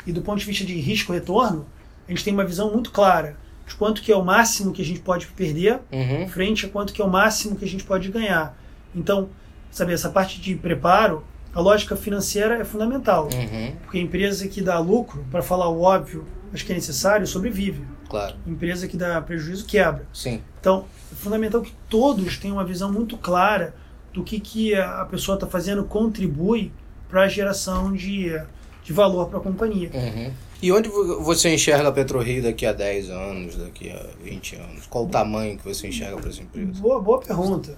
E 0.07 0.13
do 0.13 0.23
ponto 0.23 0.39
de 0.39 0.45
vista 0.45 0.65
de 0.65 0.75
risco-retorno, 0.75 1.67
a 2.07 2.11
gente 2.11 2.25
tem 2.25 2.33
uma 2.35 2.45
visão 2.45 2.73
muito 2.73 2.91
clara 2.91 3.37
de 3.67 3.75
quanto 3.77 4.03
que 4.03 4.11
é 4.11 4.17
o 4.17 4.25
máximo 4.25 4.73
que 4.73 4.83
a 4.83 4.85
gente 4.85 5.01
pode 5.01 5.27
perder 5.29 5.81
Uhum. 5.93 6.29
frente 6.29 6.67
a 6.67 6.69
quanto 6.69 6.93
que 6.93 7.01
é 7.01 7.05
o 7.05 7.11
máximo 7.11 7.57
que 7.57 7.65
a 7.65 7.69
gente 7.69 7.85
pode 7.85 8.11
ganhar. 8.11 8.57
Então, 8.95 9.29
sabe, 9.71 9.93
essa 9.93 10.11
parte 10.11 10.41
de 10.41 10.55
preparo, 10.57 11.25
a 11.55 11.61
lógica 11.61 11.95
financeira 11.97 12.57
é 12.59 12.65
fundamental. 12.65 13.29
Uhum. 13.33 13.73
Porque 13.83 13.99
a 13.99 14.01
empresa 14.01 14.49
que 14.49 14.61
dá 14.61 14.79
lucro, 14.79 15.25
para 15.31 15.43
falar 15.43 15.69
o 15.69 15.81
óbvio, 15.81 16.27
mas 16.51 16.63
que 16.63 16.73
é 16.73 16.75
necessário, 16.75 17.27
sobrevive. 17.27 17.83
Claro. 18.11 18.35
Empresa 18.47 18.87
que 18.89 18.97
dá 18.97 19.21
prejuízo, 19.23 19.65
quebra. 19.65 20.05
Sim. 20.13 20.43
Então, 20.61 20.85
é 21.11 21.15
fundamental 21.15 21.63
que 21.63 21.73
todos 21.89 22.37
tenham 22.37 22.57
uma 22.57 22.65
visão 22.65 22.93
muito 22.93 23.17
clara 23.17 23.75
do 24.13 24.23
que, 24.23 24.39
que 24.39 24.75
a 24.75 25.07
pessoa 25.11 25.37
está 25.37 25.47
fazendo 25.47 25.85
contribui 25.85 26.71
para 27.09 27.23
a 27.23 27.29
geração 27.29 27.93
de, 27.93 28.39
de 28.85 28.93
valor 28.93 29.29
para 29.29 29.39
a 29.39 29.43
companhia. 29.43 29.91
Uhum. 29.95 30.33
E 30.61 30.71
onde 30.73 30.89
vo- 30.89 31.21
você 31.23 31.53
enxerga 31.55 31.89
a 31.89 31.93
PetroRio 31.93 32.43
daqui 32.43 32.65
a 32.67 32.73
10 32.73 33.11
anos, 33.11 33.57
daqui 33.57 33.91
a 33.91 34.07
20 34.23 34.57
anos? 34.57 34.87
Qual 34.87 35.05
o 35.05 35.09
tamanho 35.09 35.57
que 35.59 35.65
você 35.65 35.89
enxerga 35.89 36.17
para 36.17 36.29
essa 36.31 36.43
empresa? 36.43 36.81
Boa, 36.81 37.01
boa 37.01 37.19
pergunta. 37.21 37.77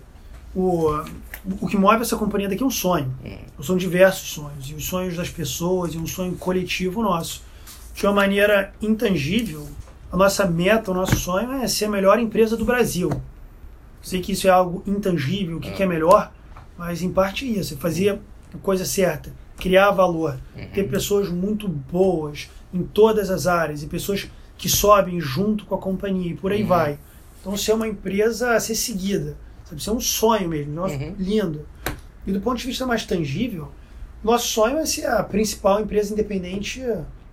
O, 0.55 0.89
o 1.61 1.67
que 1.67 1.77
move 1.77 2.03
essa 2.03 2.17
companhia 2.17 2.49
daqui 2.49 2.63
é 2.63 2.67
um 2.67 2.71
sonho. 2.71 3.13
São 3.63 3.77
diversos 3.77 4.31
sonhos. 4.33 4.71
E 4.71 4.75
os 4.75 4.85
sonhos 4.87 5.17
das 5.17 5.29
pessoas 5.29 5.95
e 5.95 5.99
um 5.99 6.07
sonho 6.07 6.35
coletivo 6.37 7.03
nosso. 7.03 7.43
De 7.95 8.05
uma 8.07 8.13
maneira 8.13 8.73
intangível, 8.81 9.67
a 10.13 10.17
nossa 10.17 10.47
meta, 10.47 10.91
o 10.91 10.95
nosso 10.95 11.17
sonho 11.17 11.53
é 11.53 11.67
ser 11.69 11.87
a 11.87 11.91
melhor 11.91 12.19
empresa 12.19 12.57
do 12.57 12.65
Brasil. 12.65 13.11
Sei 14.03 14.21
que 14.21 14.33
isso 14.33 14.47
é 14.47 14.51
algo 14.51 14.83
intangível, 14.87 15.57
o 15.57 15.61
que, 15.61 15.71
que 15.73 15.83
é 15.83 15.87
melhor, 15.87 16.31
mas 16.77 17.03
em 17.03 17.11
parte 17.11 17.45
é 17.47 17.59
isso. 17.59 17.75
É 17.75 17.77
fazer 17.77 18.21
a 18.55 18.59
coisa 18.59 18.85
certa, 18.85 19.33
criar 19.59 19.91
valor, 19.93 20.39
ter 20.73 20.85
pessoas 20.89 21.29
muito 21.29 21.69
boas 21.69 22.49
em 22.73 22.83
todas 22.83 23.31
as 23.31 23.47
áreas 23.47 23.83
e 23.83 23.87
pessoas 23.87 24.29
que 24.59 24.69
sobem 24.69 25.21
junto 25.21 25.65
com 25.67 25.75
a 25.75 25.79
companhia 25.79 26.33
e 26.33 26.35
por 26.35 26.53
aí 26.53 26.63
Uhum. 26.63 26.69
vai. 26.69 26.99
Então, 27.41 27.57
ser 27.57 27.73
uma 27.73 27.87
empresa 27.87 28.55
a 28.55 28.61
ser 28.61 28.75
seguida, 28.75 29.37
sabe? 29.65 29.83
Ser 29.83 29.91
um 29.91 30.01
sonho 30.01 30.49
mesmo, 30.49 30.73
negócio 30.75 30.99
Uhum. 30.99 31.15
lindo. 31.19 31.67
E 32.27 32.33
do 32.33 32.41
ponto 32.41 32.59
de 32.59 32.67
vista 32.67 32.87
mais 32.87 33.05
tangível, 33.05 33.71
nosso 34.23 34.49
sonho 34.49 34.79
é 34.79 34.87
ser 34.87 35.07
a 35.07 35.23
principal 35.23 35.81
empresa 35.81 36.13
independente 36.13 36.83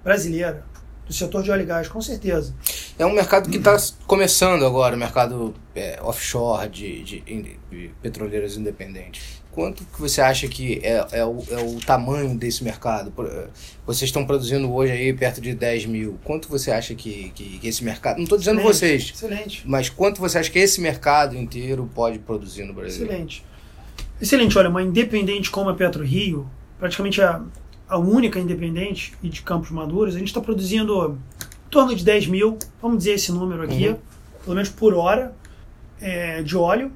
brasileira 0.03 0.65
do 1.07 1.13
setor 1.13 1.43
de 1.43 1.51
óleo 1.51 1.62
e 1.63 1.65
gás, 1.65 1.88
com 1.88 2.01
certeza. 2.01 2.53
É 2.99 3.05
um 3.05 3.13
mercado 3.13 3.49
que 3.49 3.57
está 3.57 3.75
começando 4.05 4.65
agora, 4.65 4.95
o 4.95 4.99
mercado 4.99 5.53
é, 5.75 5.99
offshore 6.01 6.69
de, 6.69 7.03
de, 7.03 7.21
de 7.21 7.91
petroleiras 8.01 8.57
independentes. 8.57 9.40
Quanto 9.51 9.83
que 9.83 9.99
você 9.99 10.21
acha 10.21 10.47
que 10.47 10.79
é, 10.81 11.05
é, 11.11 11.25
o, 11.25 11.43
é 11.49 11.57
o 11.61 11.79
tamanho 11.85 12.33
desse 12.37 12.63
mercado? 12.63 13.11
Eh, 13.19 13.47
Vocês 13.85 14.07
estão 14.07 14.25
produzindo 14.25 14.71
hoje 14.73 14.93
aí 14.93 15.13
perto 15.13 15.41
de 15.41 15.53
10 15.53 15.87
mil. 15.87 16.17
Quanto 16.23 16.47
você 16.47 16.71
acha 16.71 16.95
que, 16.95 17.31
que, 17.35 17.59
que 17.59 17.67
esse 17.67 17.83
mercado... 17.83 18.15
Não 18.17 18.23
estou 18.23 18.37
dizendo 18.37 18.59
Excelente, 18.61 18.77
vocês, 18.77 19.11
Excelente. 19.13 19.63
mas 19.67 19.89
quanto 19.89 20.21
você 20.21 20.37
acha 20.37 20.49
que 20.49 20.57
esse 20.59 20.79
mercado 20.79 21.35
inteiro 21.35 21.89
pode 21.93 22.17
produzir 22.19 22.63
no 22.63 22.73
Brasil? 22.73 23.05
Excelente. 23.05 23.43
Excelente, 24.21 24.57
olha, 24.57 24.69
uma 24.69 24.81
independente 24.81 25.49
como 25.51 25.69
a 25.69 25.73
Petro 25.75 26.03
Rio, 26.03 26.47
praticamente 26.79 27.21
a, 27.21 27.41
a 27.89 27.97
única 27.97 28.39
independente 28.39 29.13
e 29.21 29.27
de 29.27 29.41
Campos 29.41 29.69
Maduros, 29.71 30.15
a 30.15 30.19
gente 30.19 30.27
está 30.29 30.39
produzindo 30.39 31.19
em 31.67 31.69
torno 31.69 31.93
de 31.93 32.05
10 32.05 32.27
mil, 32.27 32.57
vamos 32.81 32.99
dizer 32.99 33.13
esse 33.15 33.31
número 33.33 33.63
aqui, 33.63 33.89
Uhum. 33.89 33.97
pelo 34.45 34.55
menos 34.55 34.69
por 34.69 34.93
hora, 34.93 35.33
é, 35.99 36.41
de 36.41 36.55
óleo. 36.55 36.91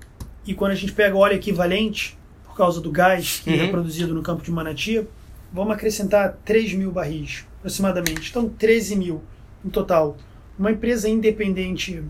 E 0.48 0.54
quando 0.54 0.72
a 0.72 0.76
gente 0.76 0.92
pega 0.94 1.18
óleo 1.18 1.34
equivalente, 1.36 2.16
por 2.56 2.60
causa 2.60 2.80
do 2.80 2.90
gás 2.90 3.42
que 3.44 3.50
é 3.54 3.64
Uhum. 3.64 3.70
produzido 3.72 4.14
no 4.14 4.22
campo 4.22 4.42
de 4.42 4.50
Manati, 4.50 5.06
vamos 5.52 5.74
acrescentar 5.76 6.38
3 6.46 6.74
mil 6.74 6.90
barris, 6.90 7.44
aproximadamente. 7.60 8.30
Então, 8.30 8.48
13 8.48 8.96
mil 8.96 9.22
em 9.64 9.70
total. 9.70 10.16
Uma 10.58 10.72
empresa 10.72 11.10
independente 11.10 12.02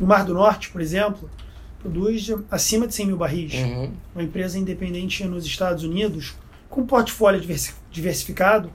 no 0.00 0.04
Mar 0.06 0.24
do 0.24 0.34
Norte, 0.34 0.70
por 0.70 0.80
exemplo, 0.80 1.30
produz 1.80 2.30
acima 2.50 2.88
de 2.88 2.94
100 2.96 3.06
mil 3.06 3.16
barris. 3.16 3.54
Uhum. 3.54 3.92
Uma 4.12 4.24
empresa 4.24 4.58
independente 4.58 5.22
nos 5.24 5.46
Estados 5.46 5.84
Unidos, 5.84 6.34
com 6.68 6.84
portfólio 6.84 7.40
diversi- 7.40 7.74
diversificado, 7.88 8.72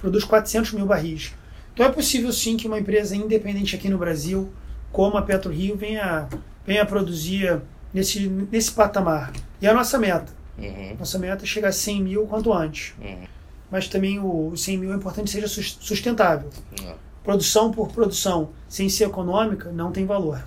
produz 0.00 0.24
400 0.24 0.72
mil 0.72 0.86
barris. 0.86 1.34
Então 1.74 1.84
é 1.84 1.90
possível 1.90 2.32
sim 2.32 2.56
que 2.56 2.66
uma 2.66 2.78
empresa 2.78 3.14
independente 3.14 3.76
aqui 3.76 3.90
no 3.90 3.98
Brasil, 3.98 4.50
como 4.90 5.18
a 5.18 5.22
PetroRio, 5.22 5.76
venha, 5.76 6.26
venha 6.66 6.86
produzir 6.86 7.60
nesse, 7.92 8.26
nesse 8.50 8.72
patamar. 8.72 9.30
E 9.60 9.66
é 9.66 9.70
a 9.70 9.74
nossa 9.74 9.98
meta. 9.98 10.39
Uhum. 10.60 10.96
Nossa 10.98 11.18
meta 11.18 11.44
é 11.44 11.46
chegar 11.46 11.68
a 11.68 11.72
100 11.72 12.02
mil 12.02 12.26
quanto 12.26 12.52
antes. 12.52 12.94
Uhum. 13.00 13.24
Mas 13.70 13.88
também 13.88 14.18
o 14.18 14.56
100 14.56 14.78
mil 14.78 14.92
é 14.92 14.96
importante 14.96 15.26
que 15.26 15.30
seja 15.32 15.48
sus- 15.48 15.78
sustentável. 15.80 16.50
Não. 16.82 16.94
Produção 17.22 17.70
por 17.70 17.88
produção, 17.92 18.50
sem 18.68 18.88
ser 18.88 19.04
econômica, 19.04 19.70
não 19.70 19.92
tem 19.92 20.04
valor. 20.06 20.42